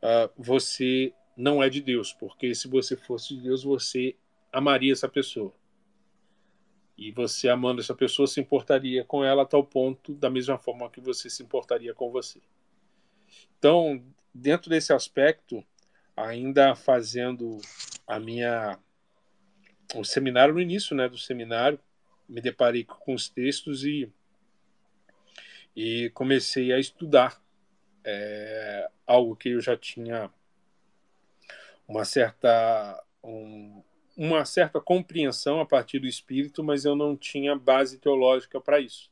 [0.03, 4.15] ah, você não é de Deus, porque se você fosse de Deus, você
[4.53, 5.53] amaria essa pessoa.
[6.97, 10.91] E você, amando essa pessoa, se importaria com ela a tal ponto, da mesma forma
[10.91, 12.41] que você se importaria com você.
[13.59, 15.65] Então, dentro desse aspecto,
[16.15, 17.59] ainda fazendo
[18.07, 18.79] a minha
[19.95, 21.79] o seminário no início, né, do seminário,
[22.29, 24.11] me deparei com os textos e
[25.75, 27.41] e comecei a estudar
[28.05, 30.31] é, algo que eu já tinha
[31.87, 33.83] uma certa um,
[34.17, 39.11] uma certa compreensão a partir do espírito, mas eu não tinha base teológica para isso.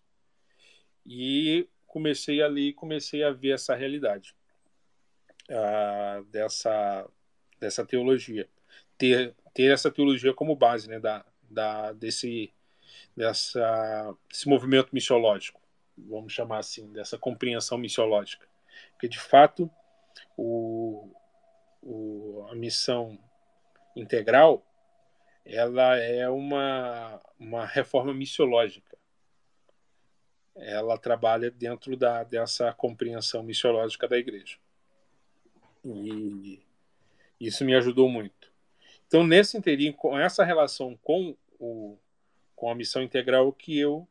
[1.07, 4.35] E comecei a ler, comecei a ver essa realidade
[5.51, 7.09] uh, dessa
[7.59, 8.49] dessa teologia,
[8.99, 12.53] ter ter essa teologia como base, né, da, da desse
[13.17, 15.61] dessa desse movimento missiológico,
[15.97, 18.47] vamos chamar assim, dessa compreensão missiológica,
[18.93, 19.71] porque de fato
[20.37, 21.11] o,
[21.83, 23.19] o a missão
[23.97, 24.65] integral
[25.49, 28.99] ela é uma, uma reforma missiológica.
[30.55, 34.59] Ela trabalha dentro da, dessa compreensão missiológica da igreja.
[35.83, 36.61] E
[37.41, 38.38] isso me ajudou muito.
[39.09, 41.97] Então, nesse inteirinho, com essa relação com, o,
[42.55, 44.07] com a missão integral, que eu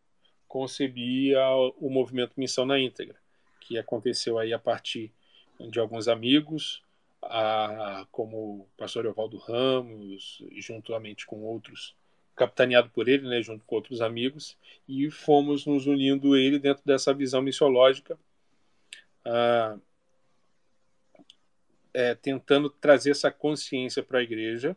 [0.47, 3.15] concebi a, o movimento Missão na Íntegra,
[3.61, 5.13] que aconteceu aí a partir
[5.59, 6.83] de alguns amigos,
[7.21, 11.95] a, como o pastor Evaldo Ramos, juntamente com outros,
[12.35, 17.13] capitaneado por ele, né, junto com outros amigos, e fomos nos unindo ele dentro dessa
[17.13, 18.17] visão missiológica,
[19.23, 19.77] ah,
[21.93, 24.75] é, tentando trazer essa consciência para a igreja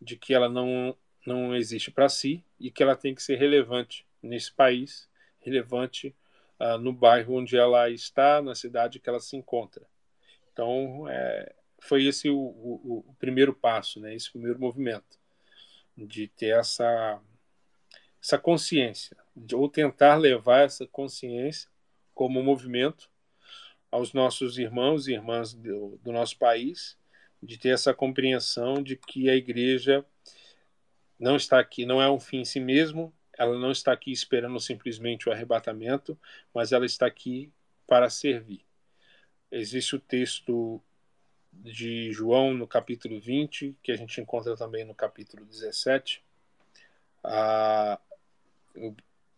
[0.00, 0.96] de que ela não,
[1.26, 5.08] não existe para si e que ela tem que ser relevante nesse país,
[5.40, 6.14] relevante
[6.58, 9.86] ah, no bairro onde ela está, na cidade que ela se encontra.
[10.52, 14.14] Então, é, foi esse o, o, o, primeiro passo, né?
[14.14, 15.18] esse primeiro movimento,
[15.96, 17.20] de ter essa,
[18.22, 21.68] essa consciência, de, ou tentar levar essa consciência
[22.14, 23.10] como movimento
[23.90, 26.98] aos nossos irmãos e irmãs do, do nosso país,
[27.42, 30.04] de ter essa compreensão de que a igreja
[31.18, 34.58] não está aqui, não é um fim em si mesmo, ela não está aqui esperando
[34.60, 36.18] simplesmente o arrebatamento,
[36.52, 37.52] mas ela está aqui
[37.86, 38.64] para servir.
[39.50, 40.82] Existe o texto
[41.52, 46.22] de João no capítulo 20, que a gente encontra também no capítulo 17.
[47.24, 47.98] Ah,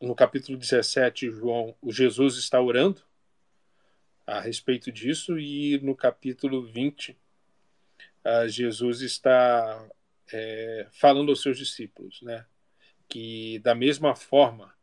[0.00, 3.00] no capítulo 17, João, o Jesus está orando
[4.26, 7.16] a respeito disso, e no capítulo 20,
[8.24, 9.88] uh, Jesus está
[10.32, 12.44] é, falando aos seus discípulos, né?
[13.08, 14.74] que da mesma forma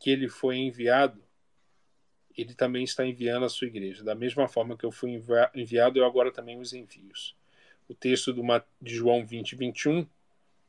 [0.00, 1.22] que ele foi enviado,
[2.36, 4.02] ele também está enviando a sua igreja.
[4.02, 5.22] Da mesma forma que eu fui
[5.54, 7.12] enviado, eu agora também os envio.
[7.86, 8.34] O texto
[8.80, 10.06] de João 20, 21,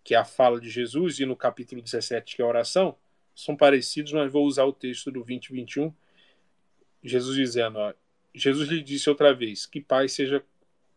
[0.03, 2.97] que é a fala de Jesus, e no capítulo 17, que é a oração,
[3.34, 5.93] são parecidos, mas vou usar o texto do 20, 21,
[7.01, 7.93] Jesus dizendo, ó,
[8.34, 10.43] Jesus lhe disse outra vez, que paz seja,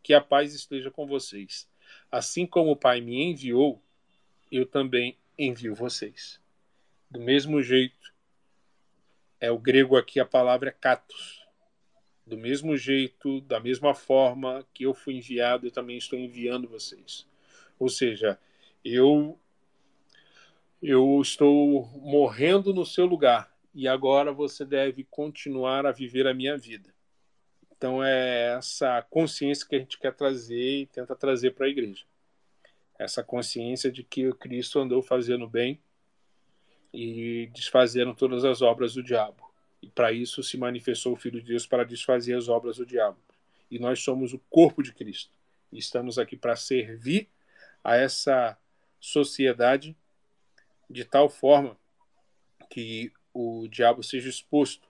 [0.03, 1.68] que a paz esteja com vocês.
[2.11, 3.82] Assim como o Pai me enviou,
[4.51, 6.40] eu também envio vocês.
[7.11, 8.12] Do mesmo jeito,
[9.40, 11.46] é o grego aqui a palavra é katos.
[12.26, 17.26] Do mesmo jeito, da mesma forma que eu fui enviado, eu também estou enviando vocês.
[17.78, 18.38] Ou seja,
[18.84, 19.38] eu
[20.80, 26.57] eu estou morrendo no seu lugar e agora você deve continuar a viver a minha
[26.57, 26.94] vida.
[27.79, 32.05] Então é essa consciência que a gente quer trazer e tenta trazer para a igreja.
[32.99, 35.81] Essa consciência de que Cristo andou fazendo bem
[36.93, 39.49] e desfazendo todas as obras do diabo.
[39.81, 43.16] E para isso se manifestou o Filho de Deus para desfazer as obras do diabo.
[43.70, 45.31] E nós somos o corpo de Cristo.
[45.70, 47.29] E estamos aqui para servir
[47.85, 48.59] a essa
[48.99, 49.97] sociedade
[50.91, 51.79] de tal forma
[52.68, 54.88] que o diabo seja exposto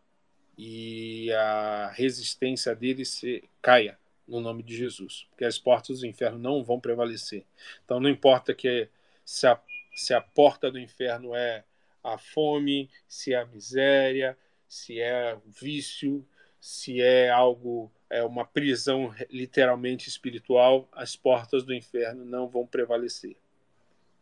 [0.59, 3.97] e a resistência dele se caia
[4.27, 7.47] no nome de Jesus, porque as portas do inferno não vão prevalecer.
[7.85, 8.89] Então não importa que
[9.25, 9.59] se a,
[9.95, 11.65] se a porta do inferno é
[12.03, 14.37] a fome, se é a miséria,
[14.69, 16.27] se é o vício,
[16.61, 23.37] se é algo é uma prisão literalmente espiritual, as portas do inferno não vão prevalecer.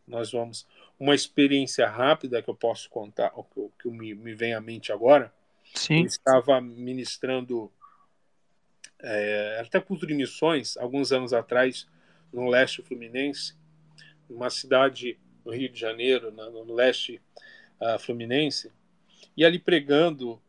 [0.05, 0.67] Nós vamos
[0.99, 3.43] uma experiência rápida que eu posso contar, o
[3.79, 5.33] que, me, me vem à mente agora.
[5.73, 6.01] Sim.
[6.01, 7.71] Eu estava ministrando
[8.99, 11.87] é, até culto de missões alguns anos atrás
[12.33, 13.55] no leste fluminense,
[14.29, 17.21] uma cidade no Rio de Janeiro, no, leste
[17.79, 18.71] uh, fluminense,
[19.35, 20.41] e ali pregando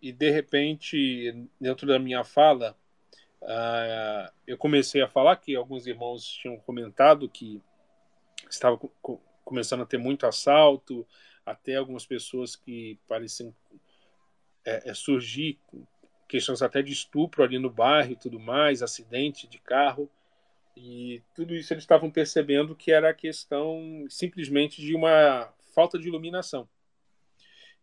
[0.00, 2.76] e de repente dentro da minha fala
[3.42, 7.60] uh, eu comecei a falar que alguns irmãos tinham comentado que
[8.48, 8.78] estava
[9.44, 11.06] começando a ter muito assalto,
[11.44, 13.54] até algumas pessoas que parecem
[14.64, 15.58] é, é, surgir
[16.28, 20.10] questões até de estupro ali no bairro e tudo mais, acidente de carro.
[20.76, 26.68] E tudo isso eles estavam percebendo que era questão simplesmente de uma falta de iluminação.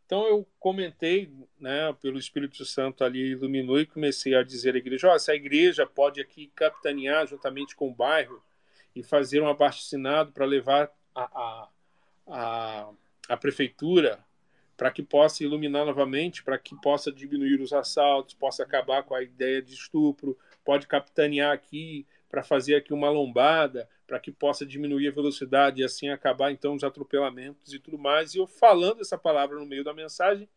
[0.06, 5.10] Então eu comentei, né, pelo Espírito Santo ali iluminou e comecei a dizer à igreja,
[5.10, 8.44] oh, essa igreja pode aqui capitanear juntamente com o bairro
[8.94, 11.70] e fazer um abaixo-assinado para levar a, a,
[12.28, 12.90] a,
[13.30, 14.22] a prefeitura
[14.82, 19.22] para que possa iluminar novamente, para que possa diminuir os assaltos, possa acabar com a
[19.22, 25.10] ideia de estupro, pode capitanear aqui para fazer aqui uma lombada, para que possa diminuir
[25.10, 28.34] a velocidade e assim acabar então os atropelamentos e tudo mais.
[28.34, 30.50] E eu falando essa palavra no meio da mensagem,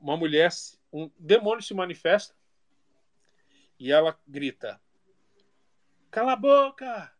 [0.00, 0.48] uma mulher,
[0.90, 2.34] um demônio se manifesta
[3.78, 4.80] e ela grita:
[6.10, 7.12] Cala a boca!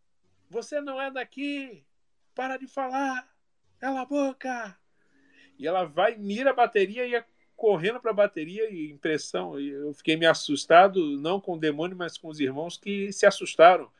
[0.48, 1.84] Você não é daqui!
[2.34, 3.30] Para de falar!
[3.78, 4.85] Cala a boca!
[5.58, 7.24] E ela vai, mira a bateria e ia
[7.56, 9.58] correndo para a bateria e impressão.
[9.58, 13.90] Eu fiquei me assustado, não com o demônio, mas com os irmãos que se assustaram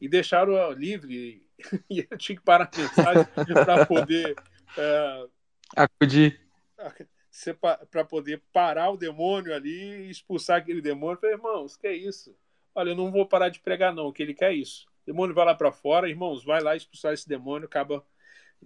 [0.00, 1.42] e deixaram livre.
[1.88, 3.24] E eu tinha que parar a mensagem
[3.64, 4.34] para poder.
[4.76, 5.26] É,
[5.76, 6.40] Acudir.
[7.90, 11.14] Para poder parar o demônio ali e expulsar aquele demônio.
[11.14, 12.36] Eu falei, irmãos, que é isso?
[12.74, 14.86] Olha, eu não vou parar de pregar, não, que ele quer isso.
[15.04, 18.04] O demônio vai lá para fora, irmãos, vai lá expulsar esse demônio, acaba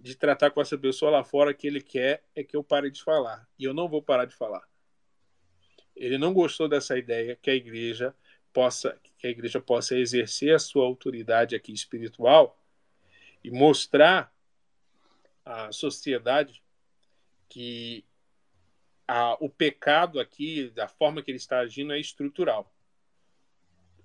[0.01, 3.03] de tratar com essa pessoa lá fora que ele quer é que eu pare de
[3.03, 3.49] falar.
[3.59, 4.67] E eu não vou parar de falar.
[5.95, 8.15] Ele não gostou dessa ideia que a igreja
[8.53, 12.57] possa que a igreja possa exercer a sua autoridade aqui espiritual
[13.43, 14.33] e mostrar
[15.45, 16.63] à sociedade
[17.49, 18.05] que
[19.07, 22.73] a, o pecado aqui, da forma que ele está agindo, é estrutural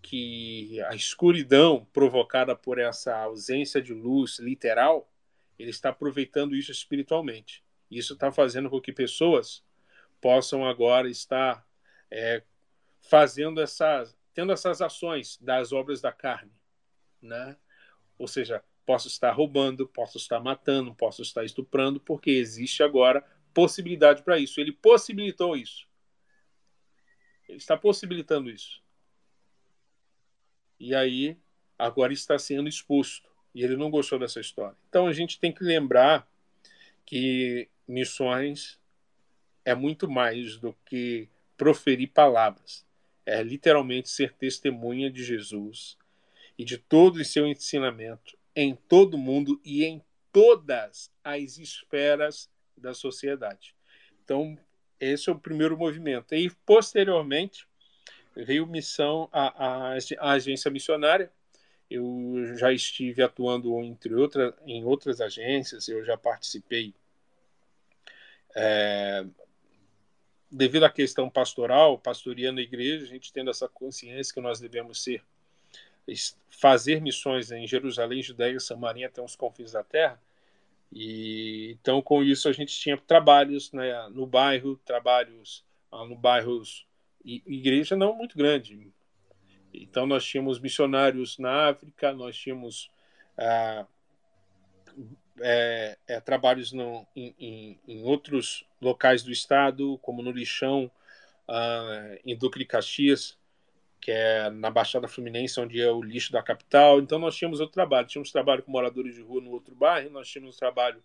[0.04, 5.10] que a escuridão provocada por essa ausência de luz literal,
[5.58, 7.64] ele está aproveitando isso espiritualmente.
[7.90, 9.64] Isso está fazendo com que pessoas
[10.20, 11.66] possam agora estar
[12.10, 12.44] é,
[13.02, 16.52] fazendo essas, tendo essas ações das obras da carne,
[17.22, 17.58] né?
[18.18, 24.24] Ou seja, posso estar roubando, posso estar matando, posso estar estuprando, porque existe agora possibilidade
[24.24, 24.60] para isso.
[24.60, 25.88] Ele possibilitou isso.
[27.48, 28.82] Ele está possibilitando isso.
[30.80, 31.38] E aí,
[31.78, 33.33] agora está sendo exposto.
[33.54, 34.76] E ele não gostou dessa história.
[34.90, 36.28] Então a gente tem que lembrar
[37.06, 38.80] que missões
[39.66, 42.86] é muito mais do que proferir palavras,
[43.26, 45.98] é literalmente ser testemunha de Jesus
[46.58, 50.02] e de todo o seu ensinamento em todo o mundo e em
[50.32, 53.76] todas as esferas da sociedade.
[54.24, 54.58] Então,
[55.00, 56.34] esse é o primeiro movimento.
[56.34, 57.68] E, posteriormente,
[58.36, 61.32] veio missão à, à agência missionária.
[61.94, 66.94] Eu já estive atuando entre outra, em outras agências, eu já participei.
[68.56, 69.26] É,
[70.52, 75.04] devido à questão pastoral, pastoreando a igreja, a gente tendo essa consciência que nós devemos
[75.04, 75.24] ser
[76.50, 80.22] fazer missões em Jerusalém, Judéia, Samaria até os confins da terra.
[80.92, 86.86] E então com isso a gente tinha trabalhos né, no bairro, trabalhos ah, no bairros
[87.26, 88.92] igreja não muito grande.
[89.74, 92.92] Então nós tínhamos missionários na África, nós tínhamos
[93.38, 93.86] ah,
[95.42, 100.92] é, é, trabalhos no, em, em, em, outros locais do estado, como no Lixão,
[101.48, 103.38] ah, em Duque de Caxias,
[104.00, 107.00] que é na Baixada Fluminense, onde é o lixo da capital.
[107.00, 108.08] Então nós tínhamos outro trabalho.
[108.08, 111.02] Tínhamos trabalho com moradores de rua no outro bairro, nós tínhamos trabalho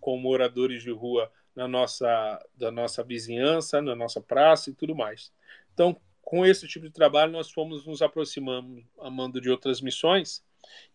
[0.00, 5.32] com moradores de rua na nossa, da nossa vizinhança, na nossa praça e tudo mais.
[5.72, 10.42] Então, com esse tipo de trabalho, nós fomos nos aproximando, amando de outras missões,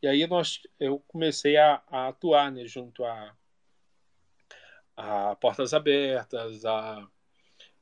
[0.02, 3.36] e aí nós, eu comecei a, a atuar né, junto a,
[4.96, 7.08] a Portas Abertas, a,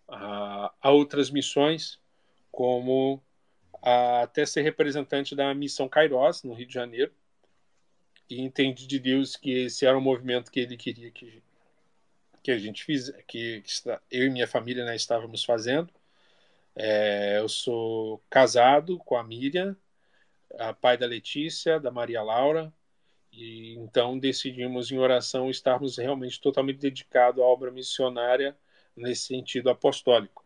[0.07, 1.99] a, a outras missões,
[2.51, 3.21] como
[3.81, 7.13] até ser representante da missão Kairos, no Rio de Janeiro,
[8.29, 11.43] e entendi de Deus que esse era um movimento que ele queria que,
[12.41, 13.71] que a gente fizesse, que, que
[14.09, 15.93] eu e minha família né, estávamos fazendo.
[16.75, 19.75] É, eu sou casado com a Miriam,
[20.59, 22.73] a pai da Letícia, da Maria Laura,
[23.31, 28.57] e então decidimos em oração estarmos realmente totalmente dedicados à obra missionária
[28.95, 30.45] nesse sentido apostólico.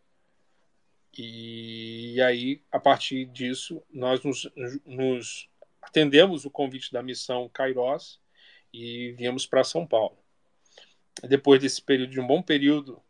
[1.17, 4.49] E aí, a partir disso, nós nos,
[4.85, 5.49] nos
[5.81, 8.19] atendemos o convite da missão Kairos
[8.71, 10.17] e viemos para São Paulo.
[11.23, 13.01] Depois desse período, de um bom período,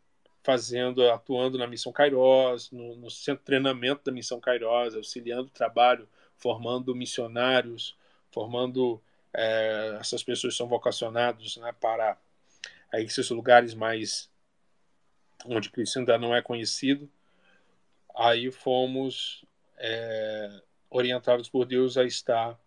[0.42, 5.50] fazendo, atuando na missão Kairos, no, no centro de treinamento da missão Kairos, auxiliando o
[5.52, 7.96] trabalho, formando missionários,
[8.30, 9.00] formando
[9.32, 12.16] é, essas pessoas são vocacionados né, para
[12.92, 14.30] aí, esses lugares mais
[15.44, 17.10] onde Cristo ainda não é conhecido.
[18.16, 19.44] Aí fomos
[19.78, 22.58] é, orientados por Deus a estar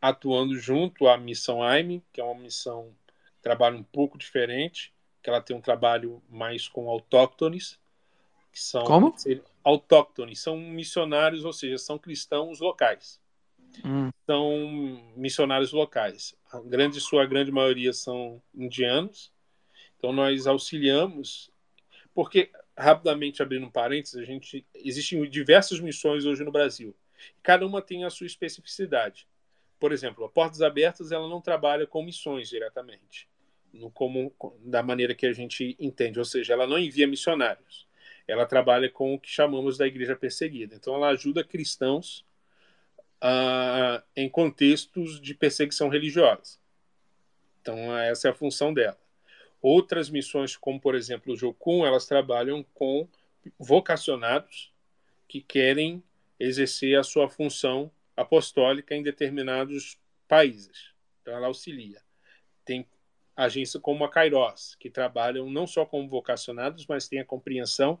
[0.00, 2.94] atuando junto à missão AIME, que é uma missão
[3.42, 7.78] trabalho um pouco diferente, que ela tem um trabalho mais com autóctones,
[8.52, 9.14] que são Como?
[9.62, 13.20] autóctones, são missionários, ou seja, são cristãos locais.
[13.84, 14.10] Hum.
[14.26, 16.34] São missionários locais.
[16.52, 19.32] A grande sua grande maioria são indianos.
[19.96, 21.50] Então nós auxiliamos,
[22.14, 26.96] porque rapidamente abrindo um parênteses, a gente existem diversas missões hoje no Brasil.
[27.42, 29.28] Cada uma tem a sua especificidade.
[29.78, 33.28] Por exemplo, a Portas Abertas ela não trabalha com missões diretamente,
[33.72, 37.86] no como da maneira que a gente entende, ou seja, ela não envia missionários.
[38.26, 40.74] Ela trabalha com o que chamamos da igreja perseguida.
[40.74, 42.24] Então, ela ajuda cristãos
[43.20, 46.58] ah, em contextos de perseguição religiosa.
[47.60, 48.98] Então, essa é a função dela.
[49.60, 53.06] Outras missões, como por exemplo o Jocum, elas trabalham com
[53.58, 54.72] vocacionados
[55.28, 56.02] que querem
[56.38, 60.92] exercer a sua função apostólica em determinados países.
[61.20, 62.00] Então ela auxilia.
[62.64, 62.86] Tem
[63.44, 68.00] agência como a Kairos, que trabalham não só com vocacionados, mas tem a compreensão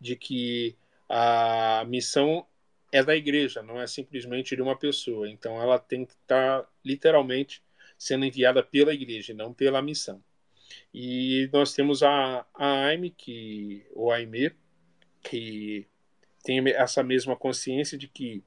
[0.00, 0.76] de que
[1.08, 2.46] a missão
[2.92, 5.28] é da igreja, não é simplesmente de uma pessoa.
[5.28, 7.62] Então ela tem que estar literalmente
[7.98, 10.22] sendo enviada pela igreja, não pela missão.
[10.92, 14.52] E nós temos a, a AIME, que, ou AIME,
[15.22, 15.86] que
[16.42, 18.42] tem essa mesma consciência de que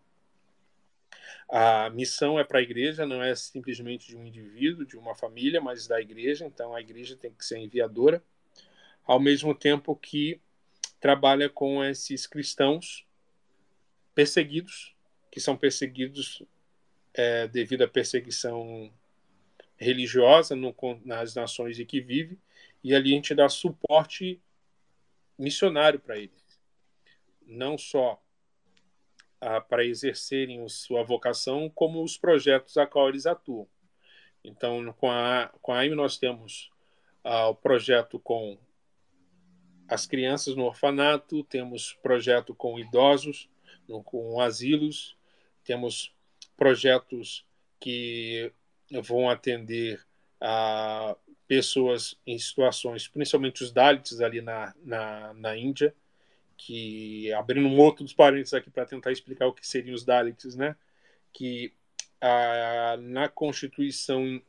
[1.49, 5.61] a missão é para a igreja, não é simplesmente de um indivíduo, de uma família,
[5.61, 6.45] mas da igreja.
[6.45, 8.23] Então a igreja tem que ser enviadora,
[9.05, 10.39] ao mesmo tempo que
[10.99, 13.05] trabalha com esses cristãos
[14.15, 14.95] perseguidos,
[15.29, 16.41] que são perseguidos
[17.13, 18.89] é, devido à perseguição
[19.75, 20.73] religiosa no,
[21.03, 22.39] nas nações em que vive,
[22.81, 24.41] e ali a gente dá suporte
[25.37, 26.41] missionário para eles.
[27.45, 28.22] Não só
[29.67, 33.67] para exercerem sua vocação, como os projetos a qual eles atuam.
[34.43, 36.69] Então, com a, com a AIM, nós temos
[37.23, 38.57] ah, o projeto com
[39.87, 43.49] as crianças no orfanato, temos projeto com idosos,
[43.87, 45.15] no, com asilos,
[45.63, 46.13] temos
[46.57, 47.45] projetos
[47.79, 48.51] que
[49.01, 50.05] vão atender
[50.39, 51.15] a
[51.47, 55.93] pessoas em situações, principalmente os Dalits ali na, na, na Índia,
[56.57, 60.55] que abrindo um outro dos parênteses aqui para tentar explicar o que seriam os Dalits,
[60.55, 60.75] né?
[61.31, 61.73] Que
[62.21, 64.41] a, na Constituição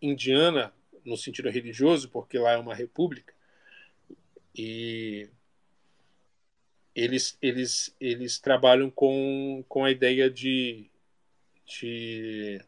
[0.00, 0.72] indiana,
[1.04, 3.32] no sentido religioso, porque lá é uma república,
[4.54, 5.28] e
[6.94, 10.88] eles, eles, eles trabalham com, com a ideia de,
[11.66, 12.60] de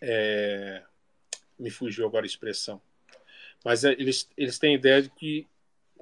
[0.00, 0.82] é,
[1.58, 2.80] me fugiu agora a expressão,
[3.64, 5.46] mas é, eles, eles têm a ideia de que,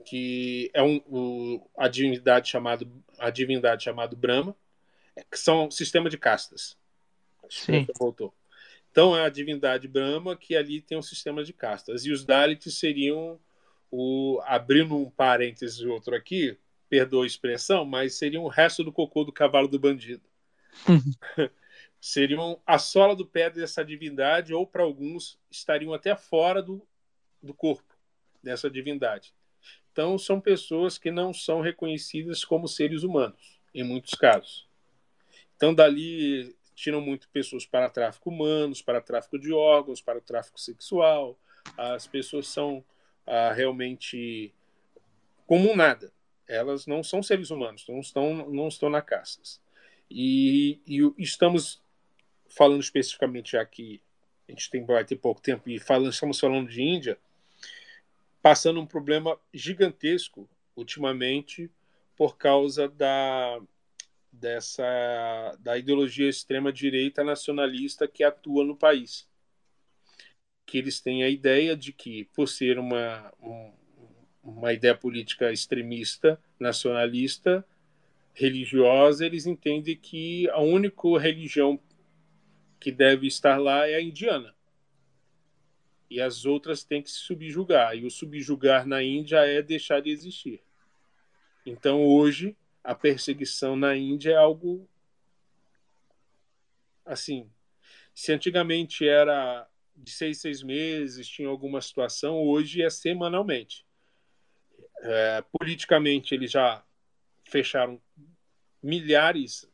[0.05, 4.57] que é um, o, a divindade chamado a divindade chamado Brahma,
[5.31, 6.77] que são um sistema de castas.
[7.49, 7.87] Sim.
[7.99, 8.35] Voltou.
[8.91, 12.05] Então é a divindade Brahma que ali tem um sistema de castas.
[12.05, 13.41] E os Dalits seriam
[13.91, 16.57] o abrindo um parênteses outro aqui,
[16.89, 20.23] perdoa a expressão, mas seriam o resto do cocô do cavalo do bandido.
[22.01, 26.87] seriam a sola do pé dessa divindade, ou para alguns estariam até fora do,
[27.43, 27.97] do corpo
[28.43, 29.35] dessa divindade.
[29.95, 34.67] Então, são pessoas que não são reconhecidas como seres humanos, em muitos casos.
[35.55, 40.59] Então, dali tiram muito pessoas para tráfico humanos, para tráfico de órgãos, para o tráfico
[40.61, 41.39] sexual.
[41.79, 42.85] As pessoas são
[43.25, 44.53] ah, realmente
[45.47, 46.13] como nada.
[46.49, 49.63] Elas não são seres humanos, não estão, não estão na castas.
[50.11, 51.81] E, e estamos
[52.49, 54.03] falando especificamente aqui,
[54.49, 57.17] a gente tem, vai ter pouco tempo, e falando, estamos falando de Índia,
[58.45, 60.47] passando um problema gigantesco
[60.77, 61.71] ultimamente
[62.15, 63.59] por causa da,
[64.31, 69.27] dessa da ideologia extrema direita nacionalista que atua no país.
[70.67, 73.73] Que eles têm a ideia de que por ser uma um,
[74.43, 77.67] uma ideia política extremista nacionalista
[78.35, 81.81] religiosa eles entendem que a única religião
[82.79, 84.54] que deve estar lá é a indiana
[86.15, 90.11] e as outras têm que se subjugar e o subjugar na Índia é deixar de
[90.11, 90.63] existir
[91.65, 94.87] então hoje a perseguição na Índia é algo
[97.05, 97.51] assim.
[98.15, 103.87] Se antigamente era de seis, seis meses, tinha alguma situação, hoje é semanalmente.
[105.01, 106.85] É, politicamente, eles já
[107.45, 108.01] fecharam
[108.83, 109.69] milhares,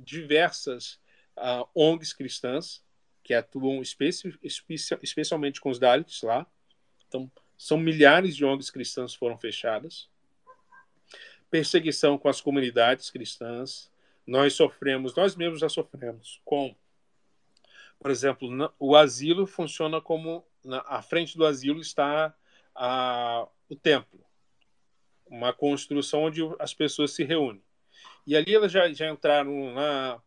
[0.00, 1.00] diversas
[1.36, 2.84] uh, ONGs cristãs
[3.22, 6.46] que atuam especi especi especialmente com os Dalits lá.
[7.08, 10.10] Então, são milhares de ONGs cristãs foram fechadas
[11.52, 13.92] perseguição com as comunidades cristãs.
[14.26, 16.74] Nós sofremos, nós mesmos já sofremos com,
[18.00, 22.34] por exemplo, o asilo funciona como na à frente do asilo está
[22.74, 24.24] a, o templo,
[25.26, 27.62] uma construção onde as pessoas se reúnem.
[28.26, 30.22] E ali elas já, já entraram lá,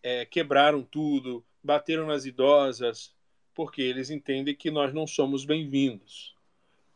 [0.00, 3.14] é, quebraram tudo, bateram nas idosas,
[3.54, 6.34] porque eles entendem que nós não somos bem-vindos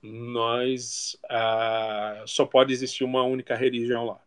[0.05, 4.21] nós ah, só pode existir uma única religião lá.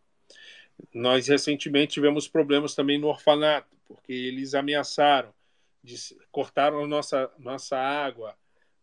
[0.92, 5.32] Nós recentemente tivemos problemas também no orfanato, porque eles ameaçaram,
[6.32, 8.34] cortaram nossa nossa água,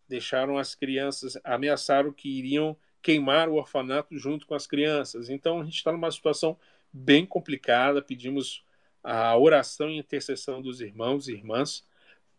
[0.08, 5.30] deixaram as crianças, ameaçaram que iriam queimar o orfanato junto com as crianças.
[5.30, 6.58] Então a gente está numa situação
[6.92, 8.02] bem complicada.
[8.02, 8.64] Pedimos
[9.06, 11.86] a oração e intercessão dos irmãos e irmãs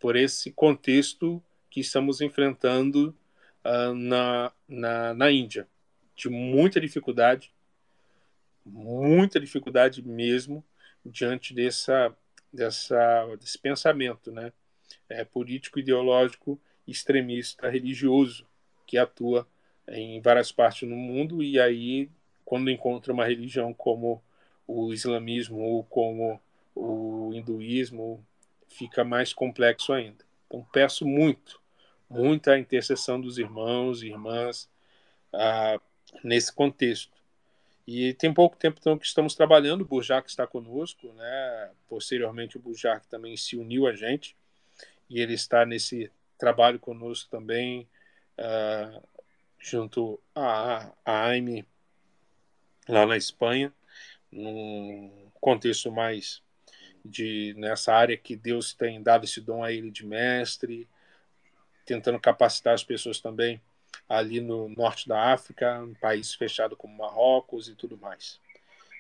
[0.01, 1.41] por esse contexto
[1.71, 3.17] que estamos enfrentando
[3.65, 5.69] uh, na, na, na Índia,
[6.17, 7.53] de muita dificuldade,
[8.65, 10.65] muita dificuldade mesmo
[11.05, 12.13] diante dessa,
[12.53, 14.53] dessa, desse pensamento né?
[15.09, 18.45] é, político, ideológico, extremista, religioso
[18.85, 19.47] que atua
[19.87, 22.11] em várias partes no mundo e aí
[22.45, 24.21] quando encontra uma religião como
[24.67, 26.41] o islamismo ou como
[26.77, 28.25] o hinduísmo
[28.69, 30.25] fica mais complexo ainda.
[30.47, 31.61] Então peço muito
[32.09, 34.71] muita intercessão dos irmãos e irmãs
[35.33, 35.79] ah,
[36.23, 37.17] nesse contexto.
[37.87, 41.71] E tem pouco tempo então, que estamos trabalhando, o Burjac está conosco, né?
[41.89, 44.37] posteriormente o Burjac também se uniu a gente,
[45.09, 47.89] e ele está nesse trabalho conosco também,
[48.39, 49.01] ah,
[49.59, 51.65] junto a, a AIME,
[52.89, 53.73] lá na Espanha,
[54.31, 56.43] num contexto mais
[57.07, 60.89] de nessa área que Deus tem dado esse dom a ele de mestre,
[61.85, 63.61] tentando capacitar as pessoas também
[64.09, 68.41] ali no norte da África, um país fechado como Marrocos e tudo mais.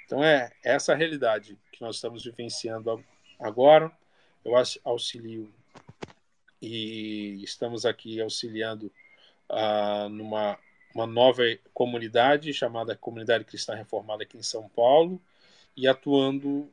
[0.05, 3.05] Então é essa a realidade que nós estamos vivenciando
[3.39, 3.91] agora.
[4.45, 4.53] Eu
[4.85, 5.53] auxilio
[6.62, 8.91] e estamos aqui auxiliando
[9.51, 10.59] uh, numa
[10.97, 11.43] uma nova
[11.74, 15.20] comunidade chamada Comunidade Cristã Reformada aqui em São Paulo
[15.77, 16.70] e atuando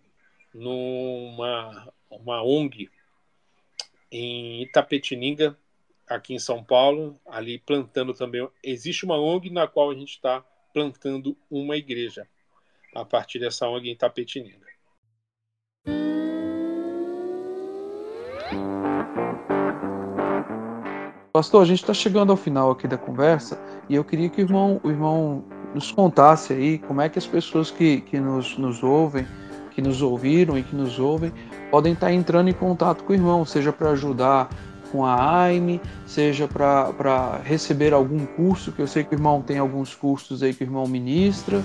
[0.53, 2.89] numa uma ONG
[4.11, 5.57] em Itapetininga,
[6.07, 8.47] aqui em São Paulo, ali plantando também.
[8.63, 10.43] Existe uma ONG na qual a gente está
[10.73, 12.27] plantando uma igreja
[12.95, 14.63] a partir dessa ONG em Tapetininga.
[21.33, 23.59] Pastor, a gente está chegando ao final aqui da conversa
[23.89, 25.43] e eu queria que o irmão, o irmão
[25.73, 29.25] nos contasse aí como é que as pessoas que, que nos, nos ouvem,
[29.73, 31.31] que nos ouviram e que nos ouvem,
[31.71, 34.49] podem estar tá entrando em contato com o irmão, seja para ajudar
[34.93, 39.57] com a AIME, seja para receber algum curso, que eu sei que o irmão tem
[39.57, 41.63] alguns cursos aí que o irmão ministra,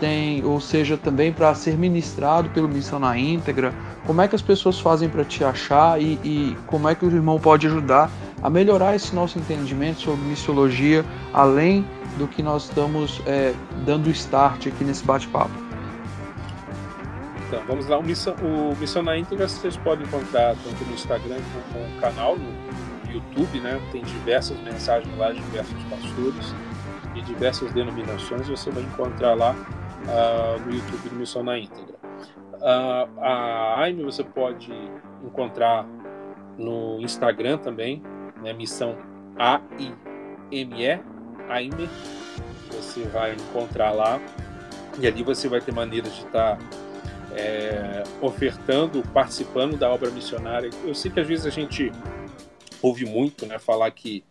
[0.00, 3.74] tem, ou seja, também para ser ministrado pelo Missão na Íntegra.
[4.06, 7.10] Como é que as pessoas fazem para te achar e, e como é que o
[7.10, 8.10] irmão pode ajudar
[8.42, 11.04] a melhorar esse nosso entendimento sobre missiologia,
[11.34, 11.84] além
[12.16, 13.52] do que nós estamos é,
[13.84, 15.69] dando start aqui nesse bate-papo.
[17.50, 17.98] Então, vamos lá.
[17.98, 21.38] O Missão, o Missão na Íntegra vocês podem encontrar tanto no Instagram
[21.72, 23.80] como no canal, no YouTube, né?
[23.90, 26.54] Tem diversas mensagens lá de diversos pastores
[27.16, 28.48] e diversas denominações.
[28.48, 31.96] Você vai encontrar lá uh, no YouTube do Missão na Íntegra.
[32.54, 34.72] Uh, a AIME você pode
[35.20, 35.84] encontrar
[36.56, 38.00] no Instagram também,
[38.44, 38.96] né, missão
[39.36, 41.00] A-I-M-E,
[41.48, 41.90] AIME,
[42.70, 44.20] você vai encontrar lá,
[45.00, 46.58] e ali você vai ter maneiras de estar
[47.32, 50.70] é, ofertando, participando da obra missionária.
[50.84, 51.92] Eu sei que às vezes a gente
[52.82, 54.24] ouve muito né, falar que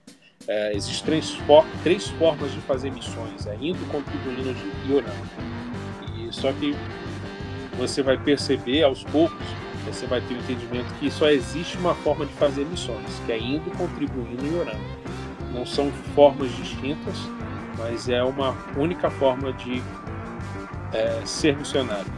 [0.48, 4.56] é, existem três, for três formas de fazer missões, é indo, contribuindo
[4.88, 5.30] e orando.
[6.18, 6.76] E só que
[7.78, 9.46] você vai perceber aos poucos
[9.86, 13.40] você vai ter o entendimento que só existe uma forma de fazer missões, que é
[13.40, 14.84] indo, contribuindo e orando.
[15.54, 17.16] Não são formas distintas,
[17.78, 19.82] mas é uma única forma de
[20.94, 22.12] é, ser missionário.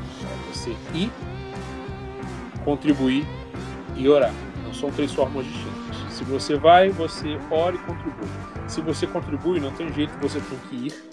[0.62, 1.12] Você ir,
[2.64, 3.26] contribuir
[3.98, 4.32] e orar.
[4.64, 6.14] Não são três formas distintas.
[6.14, 8.30] Se você vai, você ora e contribui.
[8.68, 11.04] Se você contribui, não tem jeito, você tem que ir.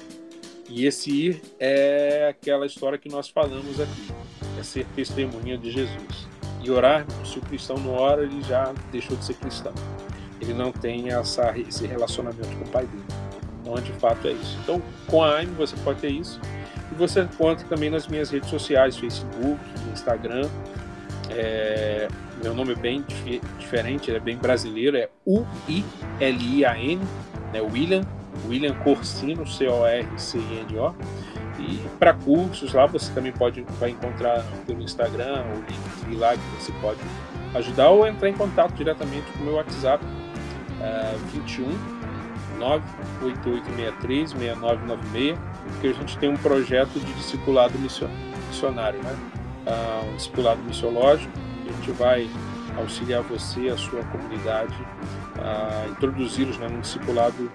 [0.69, 4.09] E esse ir é aquela história que nós falamos aqui.
[4.61, 6.29] É ser testemunha de Jesus
[6.63, 9.73] e orar, se o cristão não ora, ele já deixou de ser cristão.
[10.41, 13.05] Ele não tem essa, esse relacionamento com o pai dele.
[13.63, 14.59] Então, de fato, é isso.
[14.63, 16.39] Então, com a AIM você pode ter isso.
[16.91, 19.59] E você encontra também nas minhas redes sociais, Facebook,
[19.93, 20.49] Instagram.
[21.31, 22.09] É,
[22.43, 27.01] meu nome é bem dif diferente, é bem brasileiro, é U-I-L-I-A-N,
[27.53, 28.01] né, William,
[28.49, 30.95] William Corsino, C-O-R-C-I-N-O.
[31.59, 36.63] E para cursos lá você também pode vai encontrar pelo Instagram o link lá que
[36.63, 37.01] você pode
[37.55, 41.67] ajudar ou entrar em contato diretamente com o meu WhatsApp uh, 21
[42.59, 45.39] 98863 6996
[45.69, 49.17] porque a gente tem um projeto de discipulado missionário, né?
[49.67, 51.33] Uh, um discipulado missiológico.
[51.69, 52.29] A gente vai
[52.77, 54.75] auxiliar você, a sua comunidade,
[55.37, 57.51] a introduzir os né, no discipulado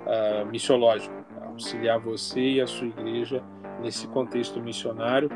[0.00, 1.24] uh, missiológico
[1.54, 3.42] auxiliar você e a sua igreja
[3.80, 5.30] nesse contexto missionário,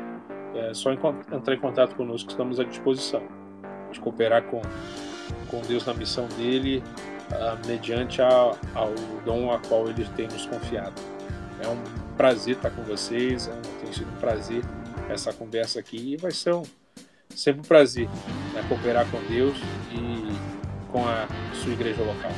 [0.53, 3.21] é só entrar em contato conosco, estamos à disposição
[3.91, 4.61] de cooperar com,
[5.49, 6.83] com Deus na missão dele,
[7.31, 8.27] uh, mediante a,
[8.75, 8.93] ao
[9.25, 11.01] dom a qual ele tem nos confiado.
[11.63, 14.61] É um prazer estar com vocês, é tem sido um prazer
[15.07, 16.63] essa conversa aqui e vai ser um,
[17.33, 18.09] sempre um prazer
[18.53, 19.57] né, cooperar com Deus
[19.93, 20.27] e
[20.91, 22.31] com a sua igreja local.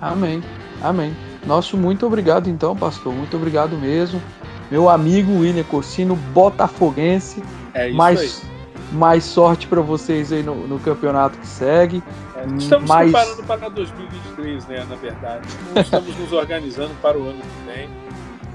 [0.00, 0.42] Amém.
[0.82, 1.16] Amém.
[1.46, 3.14] Nosso muito obrigado então, pastor.
[3.14, 4.20] Muito obrigado mesmo.
[4.68, 7.40] Meu amigo William Corsino, botafoguense.
[7.72, 8.94] É isso mais, aí.
[8.94, 12.02] mais sorte para vocês aí no, no, campeonato que segue.
[12.34, 14.84] É, estamos preparando para 2023, né?
[14.90, 15.46] Na verdade.
[15.76, 18.05] Estamos nos organizando para o ano que vem.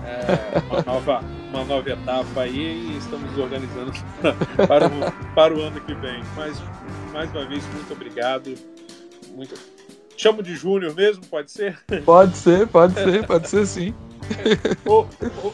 [0.05, 3.91] É, uma, nova, uma nova etapa aí e estamos organizando
[4.67, 6.21] para, o, para o ano que vem.
[6.35, 6.57] Mas,
[7.13, 8.53] mais uma vez, muito obrigado.
[9.35, 9.55] Muito,
[10.21, 11.79] Chamo de Júnior mesmo, pode ser?
[12.05, 13.91] Pode ser, pode ser, pode ser sim.
[14.85, 15.05] oh,
[15.43, 15.51] oh.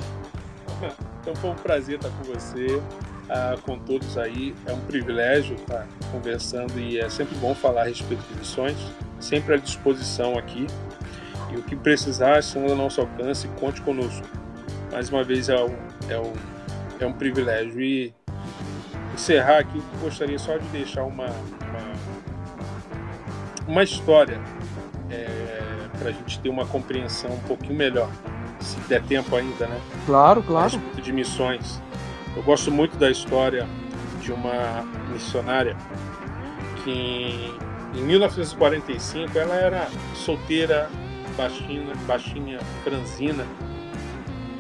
[1.21, 4.53] Então foi um prazer estar com você, uh, com todos aí.
[4.65, 8.77] É um privilégio estar conversando e é sempre bom falar a respeito de missões.
[9.21, 10.67] Sempre à disposição aqui.
[11.51, 14.25] E o que precisar, estamos ao nosso alcance, conte conosco.
[14.91, 15.75] Mais uma vez é um,
[16.09, 16.33] é um,
[16.99, 17.81] é um privilégio.
[17.81, 18.13] E
[19.13, 21.93] encerrar aqui, gostaria só de deixar uma, uma,
[23.67, 24.39] uma história
[25.09, 25.27] é,
[25.97, 28.09] para a gente ter uma compreensão um pouquinho melhor,
[28.59, 29.79] se der tempo ainda, né?
[30.05, 30.79] Claro, claro.
[31.01, 31.81] de missões.
[32.35, 33.67] Eu gosto muito da história
[34.21, 35.75] de uma missionária
[36.83, 37.51] que
[37.95, 40.89] em 1945 ela era solteira,
[41.37, 43.45] baixinha, baixinha, franzina,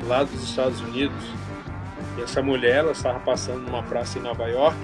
[0.05, 1.23] lá dos Estados Unidos.
[2.17, 4.77] E essa mulher ela estava passando numa praça em Nova York,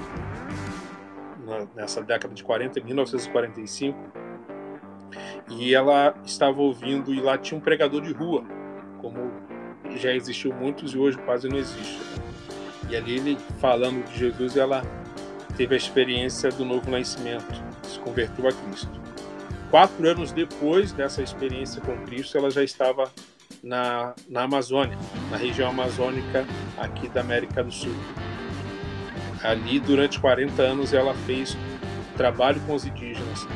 [1.75, 3.97] nessa década de 40, 1945
[5.49, 8.43] e ela estava ouvindo e lá tinha um pregador de rua
[9.03, 9.31] como
[9.97, 11.99] já existiu muitos e hoje quase não existe.
[12.89, 14.81] E ali ele falando de Jesus, ela
[15.57, 17.53] teve a experiência do novo nascimento,
[17.83, 19.02] se converteu a Cristo.
[19.73, 23.11] Quatro anos depois dessa experiência com Cristo, ela já estava
[23.63, 24.95] na, na Amazônia,
[25.31, 26.45] na região amazônica
[26.77, 27.95] aqui da América do Sul.
[29.41, 31.57] Ali, durante 40 anos, ela fez
[32.15, 33.47] trabalho com os indígenas,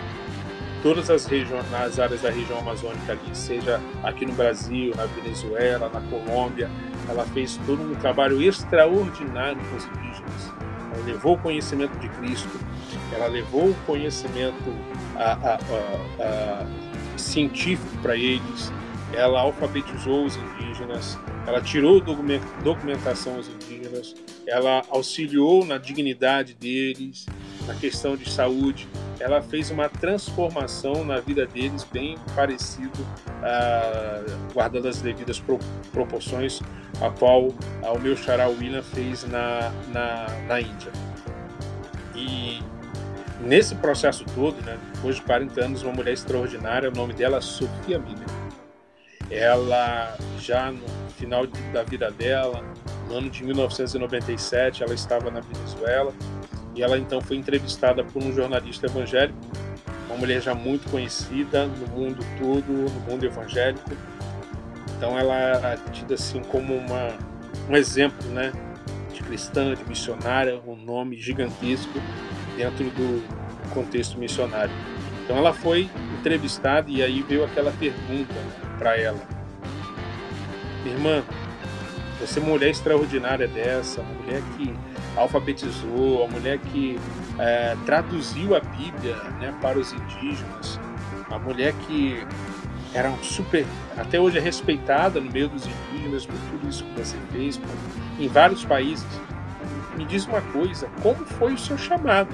[0.82, 5.88] todas as regiões, nas áreas da região amazônica ali, seja aqui no Brasil, na Venezuela,
[5.88, 6.68] na Colômbia,
[7.08, 10.52] ela fez todo um trabalho extraordinário com os indígenas.
[10.96, 12.60] Ela levou o conhecimento de Cristo,
[13.14, 16.66] ela levou o conhecimento a, a,
[17.18, 18.72] científico para eles,
[19.14, 22.02] ela alfabetizou os indígenas, ela tirou
[22.64, 24.16] documentação aos indígenas,
[24.46, 27.26] ela auxiliou na dignidade deles,
[27.66, 28.88] na questão de saúde,
[29.20, 35.60] ela fez uma transformação na vida deles bem parecido, uh, guardando as devidas pro,
[35.92, 36.62] proporções,
[37.02, 37.54] a qual uh,
[37.96, 40.92] o meu xará William fez na, na, na Índia.
[42.16, 42.57] E
[43.48, 47.42] nesse processo todo, né, depois de 40 anos, uma mulher extraordinária, o nome dela é
[47.42, 48.28] Sofia Miller.
[49.32, 50.88] Ela, já no
[51.18, 52.64] final da vida dela,
[53.08, 56.14] no ano de 1997, ela estava na Venezuela,
[56.76, 59.40] e ela então foi entrevistada por um jornalista evangélico,
[60.08, 63.90] uma mulher já muito conhecida no mundo todo, no mundo evangélico.
[64.96, 67.14] Então ela era tida assim como uma,
[67.70, 68.52] um exemplo, né,
[69.14, 72.00] de cristã, de missionária, um nome gigantesco
[72.58, 73.24] dentro do
[73.74, 74.74] contexto missionário.
[75.24, 75.90] Então ela foi
[76.20, 78.34] entrevistada e aí veio aquela pergunta
[78.78, 79.20] para ela:
[80.86, 81.24] Irmã,
[82.20, 84.74] você é uma mulher extraordinária dessa, uma mulher que
[85.16, 87.00] alfabetizou, a mulher que
[87.40, 90.80] é, traduziu a Bíblia né, para os indígenas,
[91.30, 92.26] a mulher que
[92.94, 93.66] era um super,
[93.98, 97.70] até hoje é respeitada no meio dos indígenas por tudo isso que você fez por,
[98.20, 99.06] em vários países.
[99.98, 102.30] Me diz uma coisa, como foi o seu chamado?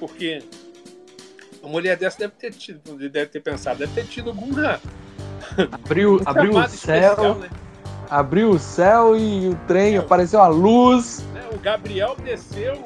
[0.00, 0.42] Porque
[1.62, 4.80] a mulher dessa deve ter tido, deve ter pensado, deve ter tido alguma
[5.72, 7.48] abriu, abriu o céu, especial, né?
[8.10, 11.24] abriu o céu e o trem é, apareceu a luz.
[11.32, 12.82] Né, o Gabriel desceu,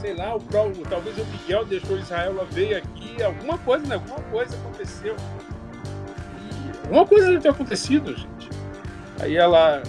[0.00, 0.40] sei lá, o,
[0.88, 3.94] talvez o Miguel deixou Israel, ela veio aqui, alguma coisa, né?
[3.94, 5.16] Alguma coisa aconteceu.
[6.38, 8.50] E alguma coisa deve ter acontecido, gente.
[9.20, 9.82] Aí ela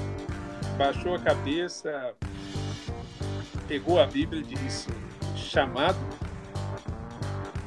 [0.77, 2.13] baixou a cabeça,
[3.67, 4.87] pegou a Bíblia e disse:
[5.35, 5.97] chamado?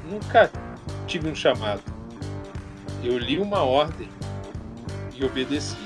[0.09, 0.51] Nunca
[1.07, 1.83] tive um chamado.
[3.03, 4.09] Eu li uma ordem
[5.15, 5.77] e obedeci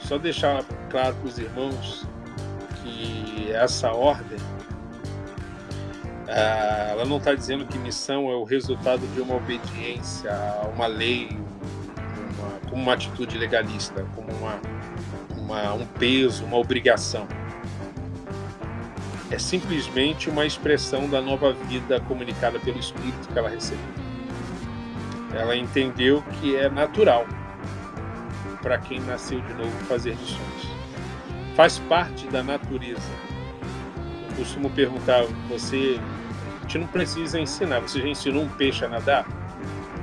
[0.00, 2.06] só deixar claro para os irmãos
[2.82, 4.38] que essa ordem
[6.28, 10.86] ah, ela não está dizendo que missão é o resultado de uma obediência a uma
[10.86, 11.28] lei,
[12.38, 14.60] uma, como uma atitude legalista, como uma,
[15.36, 17.26] uma, um peso, uma obrigação.
[19.34, 23.84] É simplesmente uma expressão da nova vida comunicada pelo Espírito que ela recebeu.
[25.34, 27.26] Ela entendeu que é natural
[28.62, 30.68] para quem nasceu de novo fazer lições.
[31.56, 33.10] Faz parte da natureza.
[34.30, 35.98] Eu costumo perguntar, você,
[36.58, 39.26] a gente não precisa ensinar, você já ensinou um peixe a nadar?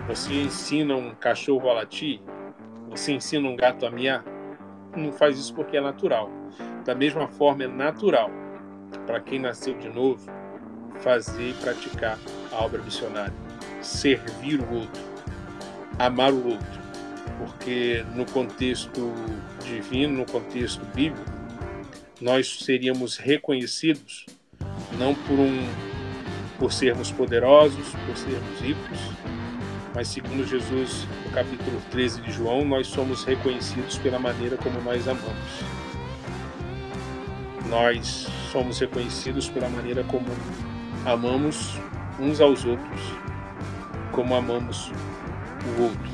[0.09, 2.19] Você ensina um cachorro a latir?
[2.89, 4.25] Você ensina um gato a miar?
[4.93, 6.29] Não faz isso porque é natural.
[6.83, 8.40] Da mesma forma, é natural
[9.05, 10.26] para quem nasceu de novo
[11.01, 12.18] fazer e praticar
[12.51, 13.34] a obra missionária,
[13.81, 15.01] servir o outro,
[15.97, 16.81] amar o outro.
[17.38, 19.13] Porque no contexto
[19.63, 21.31] divino, no contexto bíblico,
[22.19, 24.26] nós seríamos reconhecidos
[24.97, 25.68] não por um
[26.59, 28.99] por sermos poderosos, por sermos ricos,
[29.95, 35.07] mas segundo Jesus, no capítulo 13 de João, nós somos reconhecidos pela maneira como nós
[35.07, 35.35] amamos.
[37.68, 40.26] Nós somos reconhecidos pela maneira como
[41.06, 41.80] amamos
[42.19, 43.02] uns aos outros,
[44.11, 44.91] como amamos
[45.78, 46.11] o outro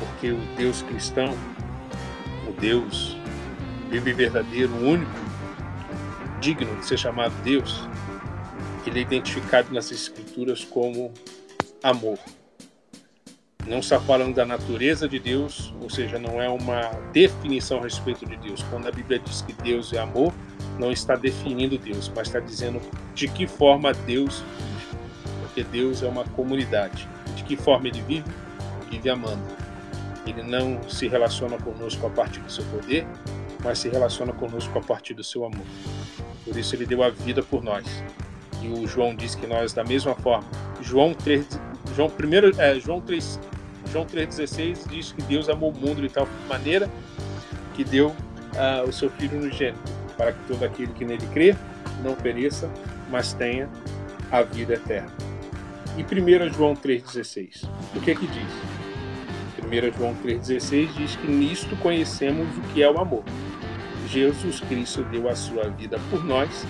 [0.00, 1.34] porque o Deus cristão,
[2.46, 3.16] o Deus
[3.88, 5.10] vivo e verdadeiro, único
[6.40, 7.88] digno de ser chamado Deus,
[8.86, 11.12] ele é identificado nas Escrituras como
[11.82, 12.18] amor.
[13.70, 18.26] Não está falando da natureza de Deus, ou seja, não é uma definição a respeito
[18.26, 18.64] de Deus.
[18.68, 20.32] Quando a Bíblia diz que Deus é amor,
[20.76, 22.80] não está definindo Deus, mas está dizendo
[23.14, 24.98] de que forma Deus vive.
[25.42, 27.08] Porque Deus é uma comunidade.
[27.36, 28.28] De que forma ele vive?
[28.90, 29.44] Vive amando.
[30.26, 33.06] Ele não se relaciona conosco a partir do seu poder,
[33.62, 35.66] mas se relaciona conosco a partir do seu amor.
[36.44, 37.86] Por isso ele deu a vida por nós.
[38.60, 40.48] E o João diz que nós da mesma forma.
[40.82, 41.46] João 3,
[41.94, 43.38] João primeiro, é, João 3,
[43.92, 46.88] João 3,16 diz que Deus amou o mundo de tal maneira
[47.74, 49.78] que deu uh, o seu Filho no gênero,
[50.16, 51.56] para que todo aquele que nele crê
[52.02, 52.70] não pereça,
[53.10, 53.68] mas tenha
[54.30, 55.10] a vida eterna.
[55.96, 58.52] E 1 João 3,16, o que é que diz?
[59.70, 63.24] 1 João 3,16 diz que nisto conhecemos o que é o amor.
[64.08, 66.66] Jesus Cristo deu a sua vida por nós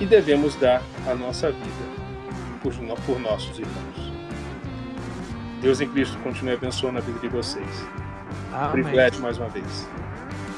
[0.00, 1.88] e devemos dar a nossa vida
[2.60, 2.74] por,
[3.06, 3.97] por nossos irmãos.
[5.60, 7.66] Deus em Cristo continue abençoando a vida de vocês.
[8.52, 8.82] Amém.
[8.82, 9.88] Privilégio mais uma vez.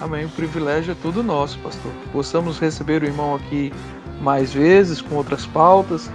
[0.01, 0.25] Amém.
[0.25, 1.93] O privilégio é todo nosso, pastor.
[2.13, 3.73] Possamos receber o irmão aqui
[4.21, 6.11] mais vezes, com outras pautas.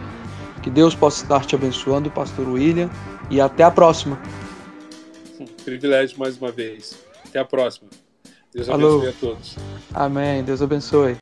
[0.62, 2.90] Que Deus possa estar te abençoando, pastor William.
[3.30, 4.20] E até a próxima.
[5.64, 7.03] Privilégio mais uma vez.
[7.28, 7.90] Até a próxima.
[8.53, 9.10] Deus abençoe Alô.
[9.10, 9.57] a todos.
[9.94, 10.44] Amém.
[10.44, 11.18] Deus abençoe.